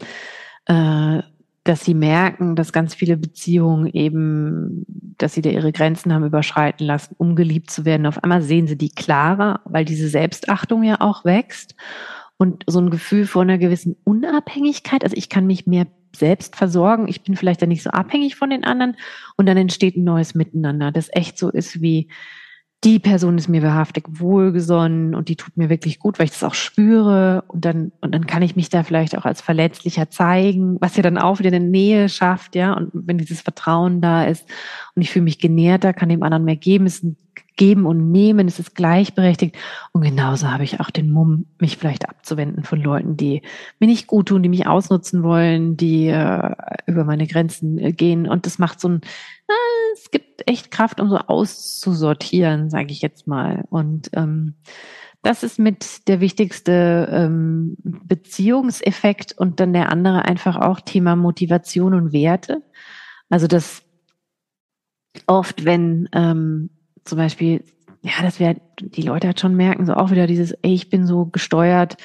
[0.68, 1.22] äh,
[1.64, 4.86] dass sie merken, dass ganz viele Beziehungen eben,
[5.18, 8.06] dass sie da ihre Grenzen haben überschreiten lassen, um geliebt zu werden.
[8.06, 11.74] Auf einmal sehen sie die klarer, weil diese Selbstachtung ja auch wächst
[12.38, 15.04] und so ein Gefühl von einer gewissen Unabhängigkeit.
[15.04, 17.06] Also ich kann mich mehr selbst versorgen.
[17.06, 18.96] Ich bin vielleicht dann nicht so abhängig von den anderen
[19.36, 22.08] und dann entsteht ein neues Miteinander, das echt so ist wie,
[22.84, 26.44] die Person ist mir wahrhaftig wohlgesonnen und die tut mir wirklich gut, weil ich das
[26.44, 27.42] auch spüre.
[27.48, 31.02] Und dann und dann kann ich mich da vielleicht auch als verletzlicher zeigen, was ja
[31.02, 32.72] dann auch wieder eine Nähe schafft, ja.
[32.74, 34.48] Und wenn dieses Vertrauen da ist
[34.94, 37.16] und ich fühle mich genährter, kann dem anderen mehr geben, es ist
[37.56, 39.56] Geben und Nehmen, es ist gleichberechtigt.
[39.92, 43.42] Und genauso habe ich auch den Mumm, mich vielleicht abzuwenden von Leuten, die
[43.80, 46.54] mir nicht gut tun, die mich ausnutzen wollen, die äh,
[46.86, 48.28] über meine Grenzen äh, gehen.
[48.28, 49.00] Und das macht so ein
[49.98, 53.64] es gibt echt Kraft, um so auszusortieren, sage ich jetzt mal.
[53.70, 54.54] Und ähm,
[55.22, 61.94] das ist mit der wichtigste ähm, Beziehungseffekt und dann der andere einfach auch Thema Motivation
[61.94, 62.62] und Werte.
[63.28, 63.82] Also das
[65.26, 66.70] oft, wenn ähm,
[67.04, 67.64] zum Beispiel,
[68.02, 71.06] ja, das wäre, die Leute halt schon merken, so auch wieder dieses, ey, ich bin
[71.06, 71.96] so gesteuert,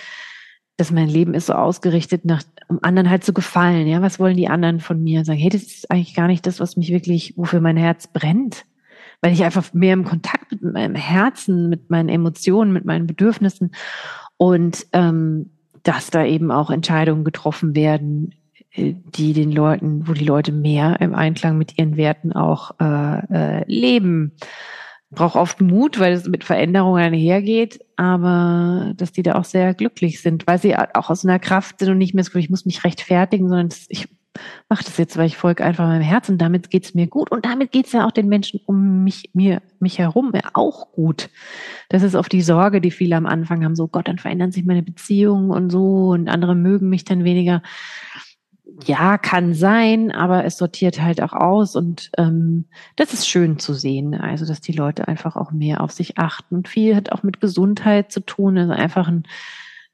[0.77, 3.87] dass mein Leben ist so ausgerichtet, nach, um anderen halt zu gefallen.
[3.87, 5.23] Ja, was wollen die anderen von mir?
[5.23, 8.65] Sagen, hey, das ist eigentlich gar nicht das, was mich wirklich, wofür mein Herz brennt.
[9.21, 13.71] Weil ich einfach mehr im Kontakt mit meinem Herzen, mit meinen Emotionen, mit meinen Bedürfnissen
[14.37, 15.51] und ähm,
[15.83, 18.33] dass da eben auch Entscheidungen getroffen werden,
[18.71, 23.59] äh, die den Leuten, wo die Leute mehr im Einklang mit ihren Werten auch äh,
[23.59, 24.33] äh, leben
[25.13, 30.21] braucht oft Mut, weil es mit Veränderungen einhergeht, aber dass die da auch sehr glücklich
[30.21, 32.83] sind, weil sie auch aus einer Kraft sind und nicht mehr so, ich muss mich
[32.83, 34.07] rechtfertigen, sondern ich
[34.69, 37.71] mache das jetzt, weil ich folge einfach meinem Herzen, damit geht's mir gut und damit
[37.71, 41.29] geht's ja auch den Menschen um mich, mir, mich herum ja auch gut.
[41.89, 44.65] Das ist oft die Sorge, die viele am Anfang haben, so Gott, dann verändern sich
[44.65, 47.61] meine Beziehungen und so und andere mögen mich dann weniger
[48.85, 52.65] ja, kann sein, aber es sortiert halt auch aus und ähm,
[52.95, 54.15] das ist schön zu sehen.
[54.15, 56.55] Also, dass die Leute einfach auch mehr auf sich achten.
[56.55, 59.23] Und viel hat auch mit Gesundheit zu tun, also einfach ein,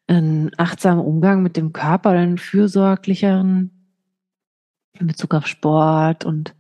[0.08, 3.72] ein achtsamer Umgang mit dem Körper, einen fürsorglicheren
[5.00, 6.56] in Bezug auf Sport und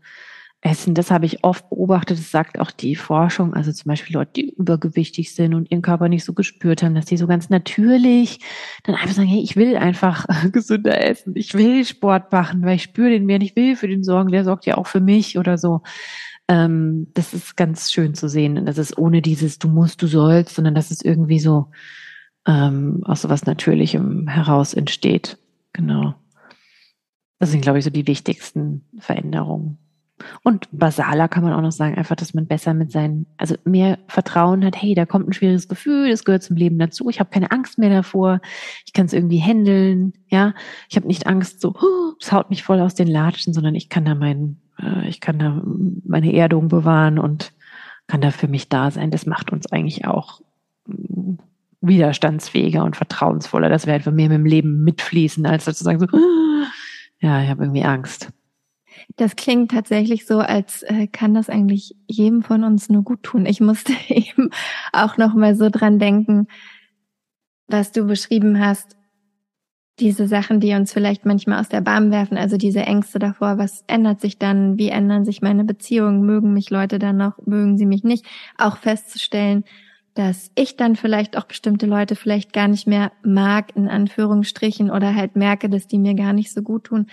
[0.62, 4.32] Essen, das habe ich oft beobachtet, das sagt auch die Forschung, also zum Beispiel Leute,
[4.36, 8.39] die übergewichtig sind und ihren Körper nicht so gespürt haben, dass die so ganz natürlich
[8.84, 12.84] dann einfach sagen, hey, ich will einfach gesünder essen, ich will Sport machen, weil ich
[12.84, 15.57] spüre den mehr, ich will für den sorgen, der sorgt ja auch für mich oder
[15.57, 15.82] so.
[16.49, 18.57] Ähm, das ist ganz schön zu sehen.
[18.57, 21.72] Und das ist ohne dieses Du musst, du sollst, sondern dass es irgendwie so
[22.47, 25.38] ähm, aus so was Natürlichem heraus entsteht.
[25.72, 26.16] Genau.
[27.38, 29.78] Das sind, glaube ich, so die wichtigsten Veränderungen.
[30.43, 33.99] Und basaler kann man auch noch sagen, einfach, dass man besser mit seinen, also mehr
[34.07, 37.30] Vertrauen hat, hey, da kommt ein schwieriges Gefühl, das gehört zum Leben dazu, ich habe
[37.30, 38.41] keine Angst mehr davor,
[38.86, 40.53] ich kann es irgendwie handeln, ja,
[40.89, 41.76] ich habe nicht Angst, so,
[42.20, 45.39] es haut mich voll aus den Latschen, sondern ich kann da mein, äh, ich kann
[45.39, 45.61] da
[46.05, 47.53] meine Erdung bewahren und
[48.07, 49.11] kann da für mich da sein.
[49.11, 50.41] Das macht uns eigentlich auch
[50.88, 51.36] mm,
[51.82, 56.07] widerstandsfähiger und vertrauensvoller, dass wir einfach mehr mit dem Leben mitfließen, als sozusagen so,
[57.22, 58.32] ja, ich habe irgendwie Angst.
[59.16, 63.45] Das klingt tatsächlich so, als äh, kann das eigentlich jedem von uns nur gut tun.
[63.45, 64.49] Ich musste eben
[64.93, 66.47] auch noch mal so dran denken,
[67.68, 68.97] was du beschrieben hast,
[69.99, 73.84] diese Sachen, die uns vielleicht manchmal aus der Bahn werfen, also diese Ängste davor, was
[73.88, 77.86] ändert sich dann, wie ändern sich meine Beziehungen, mögen mich Leute dann noch, mögen sie
[77.86, 78.26] mich nicht,
[78.57, 79.66] auch festzustellen,
[80.14, 85.16] dass ich dann vielleicht auch bestimmte Leute vielleicht gar nicht mehr mag, in Anführungsstrichen, oder
[85.16, 87.07] halt merke, dass die mir gar nicht so gut tun.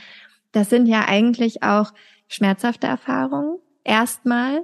[0.52, 1.92] Das sind ja eigentlich auch
[2.28, 3.58] schmerzhafte Erfahrungen.
[3.84, 4.62] Erstmal,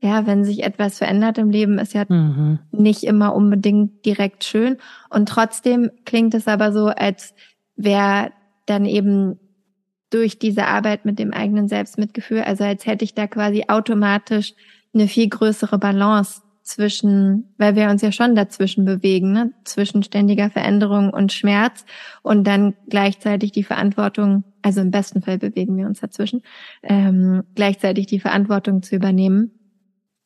[0.00, 2.58] ja, wenn sich etwas verändert im Leben, ist ja mhm.
[2.70, 4.76] nicht immer unbedingt direkt schön.
[5.10, 7.34] Und trotzdem klingt es aber so, als
[7.76, 8.32] wäre
[8.66, 9.38] dann eben
[10.10, 14.54] durch diese Arbeit mit dem eigenen Selbstmitgefühl, also als hätte ich da quasi automatisch
[14.94, 19.52] eine viel größere Balance zwischen, weil wir uns ja schon dazwischen bewegen, ne?
[19.64, 21.86] zwischen ständiger Veränderung und Schmerz
[22.22, 26.42] und dann gleichzeitig die Verantwortung, also im besten Fall bewegen wir uns dazwischen,
[26.82, 29.52] ähm, gleichzeitig die Verantwortung zu übernehmen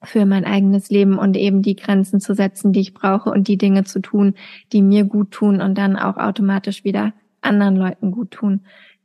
[0.02, 3.56] für mein eigenes Leben und eben die Grenzen zu setzen, die ich brauche und die
[3.56, 4.34] Dinge zu tun,
[4.72, 8.62] die mir gut tun und dann auch automatisch wieder anderen Leuten gut tun.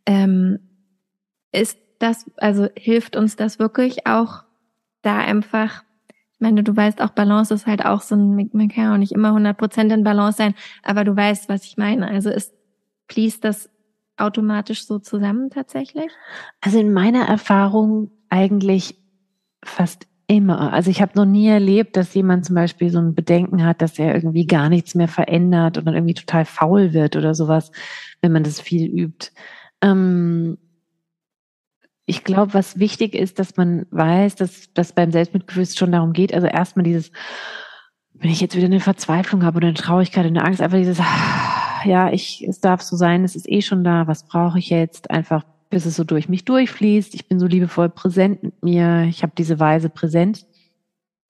[0.07, 0.57] Ähm,
[1.51, 4.43] ist das, also hilft uns das wirklich auch
[5.03, 5.83] da einfach
[6.37, 8.99] ich meine, du weißt auch, Balance ist halt auch so ein, man kann ja auch
[8.99, 12.07] nicht immer 100% in Balance sein, aber du weißt, was ich meine.
[12.07, 12.53] Also ist,
[13.09, 13.71] fließt das
[14.17, 16.11] automatisch so zusammen tatsächlich?
[16.61, 18.95] Also in meiner Erfahrung eigentlich
[19.63, 20.73] fast immer.
[20.73, 23.97] Also ich habe noch nie erlebt, dass jemand zum Beispiel so ein Bedenken hat, dass
[23.97, 27.71] er irgendwie gar nichts mehr verändert und dann irgendwie total faul wird oder sowas,
[28.21, 29.31] wenn man das viel übt.
[29.81, 30.59] Ähm,
[32.09, 36.33] ich glaube, was wichtig ist, dass man weiß, dass das beim Selbstmitgefühl schon darum geht,
[36.33, 37.11] also erstmal dieses,
[38.13, 40.99] wenn ich jetzt wieder eine Verzweiflung habe oder eine Traurigkeit, eine Angst, einfach dieses,
[41.83, 45.11] ja, ich, es darf so sein, es ist eh schon da, was brauche ich jetzt?
[45.11, 47.13] Einfach, bis es so durch mich durchfließt.
[47.13, 50.45] Ich bin so liebevoll präsent mit mir, ich habe diese Weise präsent.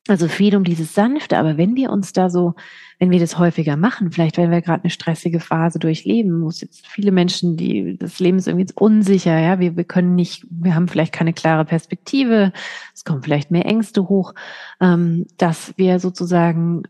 [0.07, 2.55] Also viel um dieses Sanfte, aber wenn wir uns da so,
[2.97, 6.61] wenn wir das häufiger machen, vielleicht wenn wir gerade eine stressige Phase durchleben, wo es
[6.61, 10.75] jetzt viele Menschen, die das Leben ist irgendwie unsicher, ja, wir, wir können nicht, wir
[10.75, 12.53] haben vielleicht keine klare Perspektive,
[12.95, 14.33] es kommen vielleicht mehr Ängste hoch,
[14.79, 16.83] ähm, dass wir sozusagen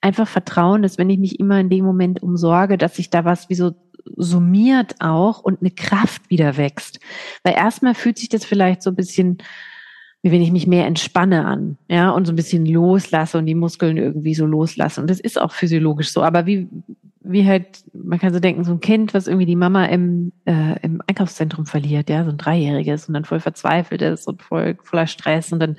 [0.00, 3.48] einfach vertrauen, dass wenn ich mich immer in dem Moment umsorge, dass sich da was
[3.50, 3.72] wie so
[4.16, 7.00] summiert auch und eine Kraft wieder wächst.
[7.42, 9.38] Weil erstmal fühlt sich das vielleicht so ein bisschen
[10.28, 13.54] wie wenn ich mich mehr entspanne an, ja, und so ein bisschen loslasse und die
[13.54, 15.00] Muskeln irgendwie so loslasse.
[15.00, 16.22] Und das ist auch physiologisch so.
[16.22, 16.68] Aber wie,
[17.20, 20.78] wie halt, man kann so denken, so ein Kind, was irgendwie die Mama im, äh,
[20.82, 25.06] im Einkaufszentrum verliert, ja, so ein Dreijähriges und dann voll verzweifelt ist und voll voller
[25.06, 25.76] Stress und dann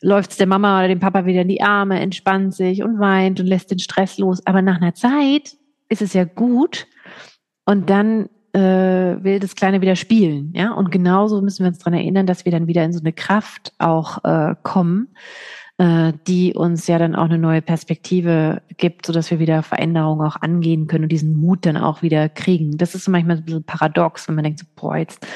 [0.00, 3.38] läuft es der Mama oder dem Papa wieder in die Arme, entspannt sich und weint
[3.38, 4.44] und lässt den Stress los.
[4.44, 5.56] Aber nach einer Zeit
[5.88, 6.86] ist es ja gut.
[7.64, 10.52] Und dann äh, will das Kleine wieder spielen.
[10.54, 13.12] Ja, und genauso müssen wir uns daran erinnern, dass wir dann wieder in so eine
[13.12, 15.08] Kraft auch äh, kommen,
[15.78, 20.24] äh, die uns ja dann auch eine neue Perspektive gibt, so dass wir wieder Veränderungen
[20.24, 22.78] auch angehen können und diesen Mut dann auch wieder kriegen.
[22.78, 25.26] Das ist manchmal ein bisschen paradox, wenn man denkt, so, boah, jetzt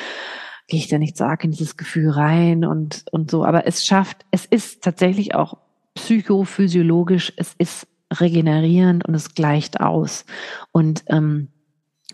[0.68, 3.44] gehe ich da nicht arg in dieses Gefühl rein und, und so.
[3.44, 5.56] Aber es schafft, es ist tatsächlich auch
[5.94, 10.24] psychophysiologisch, es ist regenerierend und es gleicht aus.
[10.70, 11.48] Und ähm,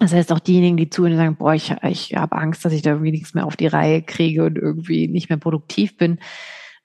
[0.00, 2.90] das heißt, auch diejenigen, die zuhören, sagen, boah, ich, ich habe Angst, dass ich da
[2.90, 6.18] irgendwie nichts mehr auf die Reihe kriege und irgendwie nicht mehr produktiv bin.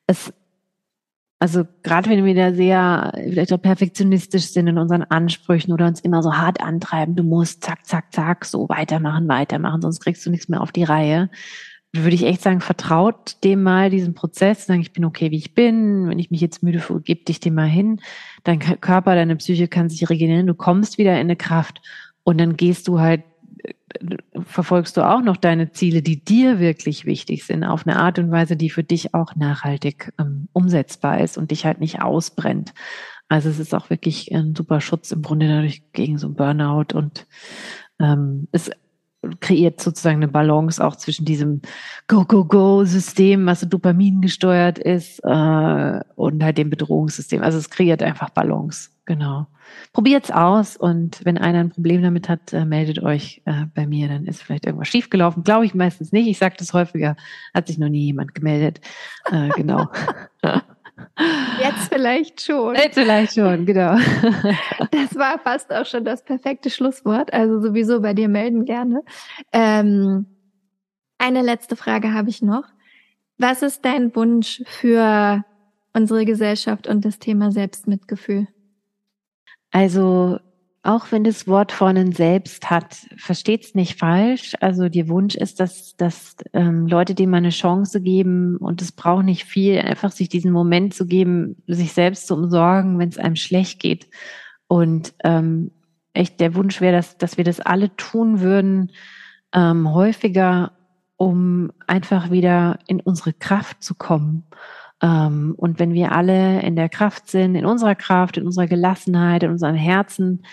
[0.05, 0.32] Es,
[1.39, 6.01] also gerade wenn wir da sehr vielleicht auch perfektionistisch sind in unseren Ansprüchen oder uns
[6.01, 10.30] immer so hart antreiben, du musst zack, zack, zack, so weitermachen, weitermachen, sonst kriegst du
[10.30, 11.30] nichts mehr auf die Reihe,
[11.93, 15.55] würde ich echt sagen, vertraut dem mal diesen Prozess, sagen, ich bin okay, wie ich
[15.55, 18.01] bin, wenn ich mich jetzt müde fühle, gib dich dem mal hin,
[18.43, 21.82] dein Körper, deine Psyche kann sich regenerieren, du kommst wieder in eine Kraft
[22.24, 23.24] und dann gehst du halt,
[24.45, 28.32] verfolgst du auch noch deine Ziele, die dir wirklich wichtig sind, auf eine Art und
[28.32, 32.74] Weise, die für dich auch nachhaltig ähm, umsetzbar ist und dich halt nicht ausbrennt.
[33.28, 36.95] Also es ist auch wirklich ein super Schutz im Grunde dadurch gegen so ein Burnout
[36.95, 37.28] und
[37.99, 38.72] ähm, es
[39.41, 41.61] kreiert sozusagen eine Balance auch zwischen diesem
[42.07, 47.41] Go-Go-Go-System, was so Dopamin gesteuert ist, äh, und halt dem Bedrohungssystem.
[47.41, 49.47] Also es kreiert einfach Balance, genau.
[49.93, 54.07] Probiert's aus und wenn einer ein Problem damit hat, äh, meldet euch äh, bei mir,
[54.07, 55.43] dann ist vielleicht irgendwas schiefgelaufen.
[55.43, 56.28] Glaube ich meistens nicht.
[56.28, 57.15] Ich sage das häufiger,
[57.53, 58.82] hat sich noch nie jemand gemeldet.
[59.32, 59.88] Äh, genau.
[61.60, 62.76] Jetzt vielleicht schon.
[62.76, 63.97] Jetzt vielleicht schon, genau.
[64.91, 67.34] Das war fast auch schon das perfekte Schlusswort.
[67.34, 69.02] Also sowieso bei dir melden gerne.
[69.52, 70.26] Ähm,
[71.18, 72.64] eine letzte Frage habe ich noch.
[73.38, 75.43] Was ist dein Wunsch für
[75.93, 78.47] unsere Gesellschaft und das Thema Selbstmitgefühl?
[79.72, 80.39] Also
[80.82, 84.56] auch wenn das Wort vorne selbst hat, versteht's nicht falsch.
[84.62, 88.94] Also der Wunsch ist, dass, dass ähm, Leute dem mal eine Chance geben und es
[88.94, 93.18] braucht nicht viel, einfach sich diesen Moment zu geben, sich selbst zu umsorgen, wenn es
[93.18, 94.08] einem schlecht geht.
[94.68, 95.72] Und ähm,
[96.14, 98.92] echt der Wunsch wäre, dass, dass wir das alle tun würden,
[99.54, 100.72] ähm, häufiger,
[101.18, 104.46] um einfach wieder in unsere Kraft zu kommen
[105.02, 109.52] und wenn wir alle in der Kraft sind, in unserer Kraft, in unserer Gelassenheit, in
[109.52, 110.43] unserem Herzen,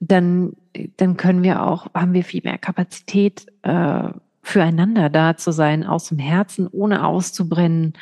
[0.00, 0.52] dann,
[0.96, 4.10] dann können wir auch, haben wir viel mehr Kapazität, äh,
[4.42, 7.94] füreinander da zu sein, aus dem Herzen, ohne auszubrennen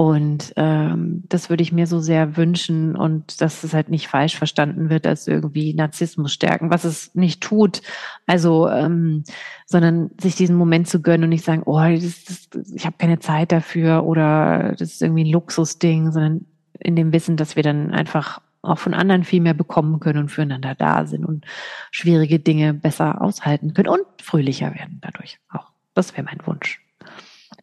[0.00, 4.36] und ähm, das würde ich mir so sehr wünschen und dass es halt nicht falsch
[4.36, 7.82] verstanden wird als irgendwie Narzissmus stärken, was es nicht tut.
[8.24, 9.24] Also, ähm,
[9.66, 13.18] sondern sich diesen Moment zu gönnen und nicht sagen, oh, das, das, ich habe keine
[13.18, 16.46] Zeit dafür oder das ist irgendwie ein Luxusding, sondern
[16.78, 20.28] in dem Wissen, dass wir dann einfach auch von anderen viel mehr bekommen können und
[20.28, 21.44] füreinander da sind und
[21.90, 25.72] schwierige Dinge besser aushalten können und fröhlicher werden dadurch auch.
[25.94, 26.87] Das wäre mein Wunsch.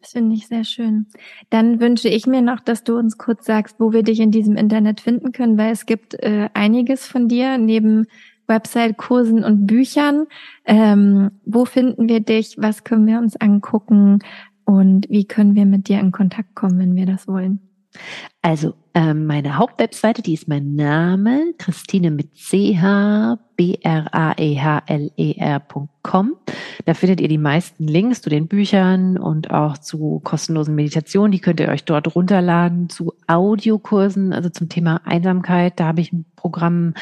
[0.06, 1.06] Das finde ich sehr schön.
[1.50, 4.56] Dann wünsche ich mir noch, dass du uns kurz sagst, wo wir dich in diesem
[4.56, 8.06] Internet finden können, weil es gibt äh, einiges von dir neben
[8.46, 10.28] Website, Kursen und Büchern.
[10.64, 12.54] Ähm, wo finden wir dich?
[12.56, 14.20] Was können wir uns angucken?
[14.64, 17.58] Und wie können wir mit dir in Kontakt kommen, wenn wir das wollen?
[18.42, 24.36] Also ähm, meine Hauptwebseite, die ist mein Name, Christine mit CH, B-R-A-E-H-L-E-R.com.
[26.84, 31.32] Da findet ihr die meisten Links zu den Büchern und auch zu kostenlosen Meditationen.
[31.32, 35.80] Die könnt ihr euch dort runterladen, zu Audiokursen, also zum Thema Einsamkeit.
[35.80, 36.94] Da habe ich ein Programm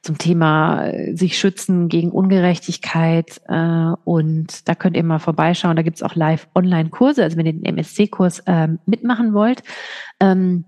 [0.00, 3.42] zum Thema äh, sich schützen gegen Ungerechtigkeit.
[3.46, 5.76] Äh, und da könnt ihr mal vorbeischauen.
[5.76, 9.62] Da gibt es auch live Online-Kurse, also wenn ihr den MSC-Kurs äh, mitmachen wollt.
[10.18, 10.64] Ähm,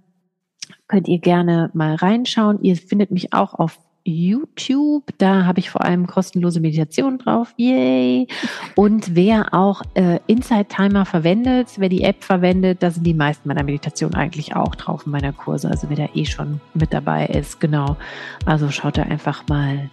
[0.88, 2.62] könnt ihr gerne mal reinschauen.
[2.62, 3.78] Ihr findet mich auch auf
[4.08, 5.04] YouTube.
[5.18, 7.54] Da habe ich vor allem kostenlose Meditation drauf.
[7.56, 8.26] Yay!
[8.74, 13.48] Und wer auch äh, Inside Timer verwendet, wer die App verwendet, da sind die meisten
[13.48, 15.68] meiner Meditationen eigentlich auch drauf in meiner Kurse.
[15.68, 17.96] Also wer da eh schon mit dabei ist, genau.
[18.44, 19.90] Also schaut da einfach mal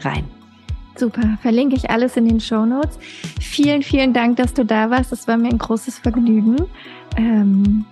[0.00, 0.24] rein.
[0.96, 2.98] Super, verlinke ich alles in den Show Notes.
[3.40, 5.12] Vielen, vielen Dank, dass du da warst.
[5.12, 6.56] Es war mir ein großes Vergnügen.
[7.16, 7.84] Ähm,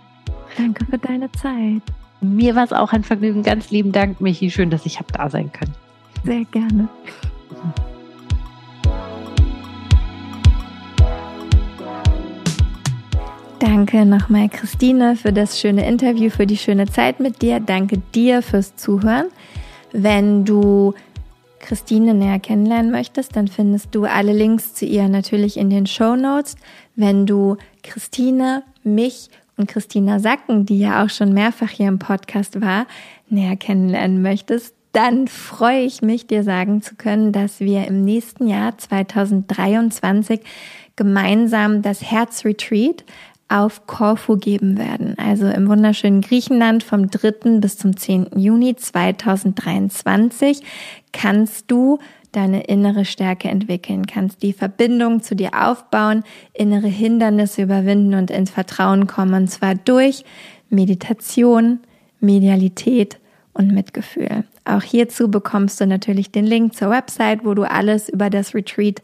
[0.56, 1.82] danke für deine Zeit.
[2.34, 3.42] Mir war es auch ein Vergnügen.
[3.42, 4.50] Ganz lieben Dank, Michi.
[4.50, 5.74] Schön, dass ich habe da sein können.
[6.24, 6.88] Sehr gerne.
[13.58, 17.58] Danke nochmal, Christine, für das schöne Interview, für die schöne Zeit mit dir.
[17.60, 19.28] Danke dir fürs Zuhören.
[19.92, 20.94] Wenn du
[21.60, 26.16] Christine näher kennenlernen möchtest, dann findest du alle Links zu ihr natürlich in den Show
[26.16, 26.56] Notes.
[26.96, 32.60] Wenn du Christine, mich und Christina Sacken, die ja auch schon mehrfach hier im Podcast
[32.60, 32.86] war,
[33.28, 38.48] näher kennenlernen möchtest, dann freue ich mich, dir sagen zu können, dass wir im nächsten
[38.48, 40.40] Jahr 2023
[40.96, 43.04] gemeinsam das Herzretreat
[43.48, 45.14] auf Korfu geben werden.
[45.18, 47.60] Also im wunderschönen Griechenland vom 3.
[47.60, 48.30] bis zum 10.
[48.36, 50.62] Juni 2023
[51.12, 51.98] kannst du
[52.36, 56.22] deine innere Stärke entwickeln kannst, die Verbindung zu dir aufbauen,
[56.52, 60.24] innere Hindernisse überwinden und ins Vertrauen kommen, und zwar durch
[60.68, 61.80] Meditation,
[62.20, 63.18] Medialität
[63.54, 64.44] und Mitgefühl.
[64.64, 69.00] Auch hierzu bekommst du natürlich den Link zur Website, wo du alles über das Retreat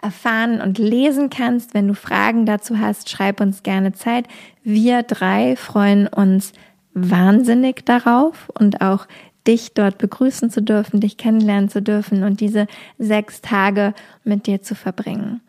[0.00, 1.74] erfahren und lesen kannst.
[1.74, 4.26] Wenn du Fragen dazu hast, schreib uns gerne Zeit.
[4.62, 6.52] Wir drei freuen uns
[6.94, 9.06] wahnsinnig darauf und auch
[9.48, 12.68] dich dort begrüßen zu dürfen, dich kennenlernen zu dürfen und diese
[12.98, 15.40] sechs Tage mit dir zu verbringen.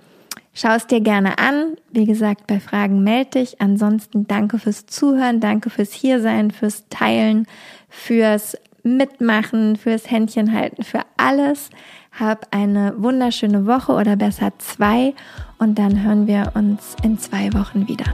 [0.54, 1.76] Schau es dir gerne an.
[1.92, 3.62] Wie gesagt, bei Fragen melde dich.
[3.62, 7.46] Ansonsten danke fürs Zuhören, danke fürs Hiersein, fürs Teilen,
[7.88, 11.70] fürs Mitmachen, fürs Händchen halten, für alles.
[12.18, 15.14] Hab eine wunderschöne Woche oder besser zwei
[15.60, 18.14] und dann hören wir uns in zwei Wochen wieder.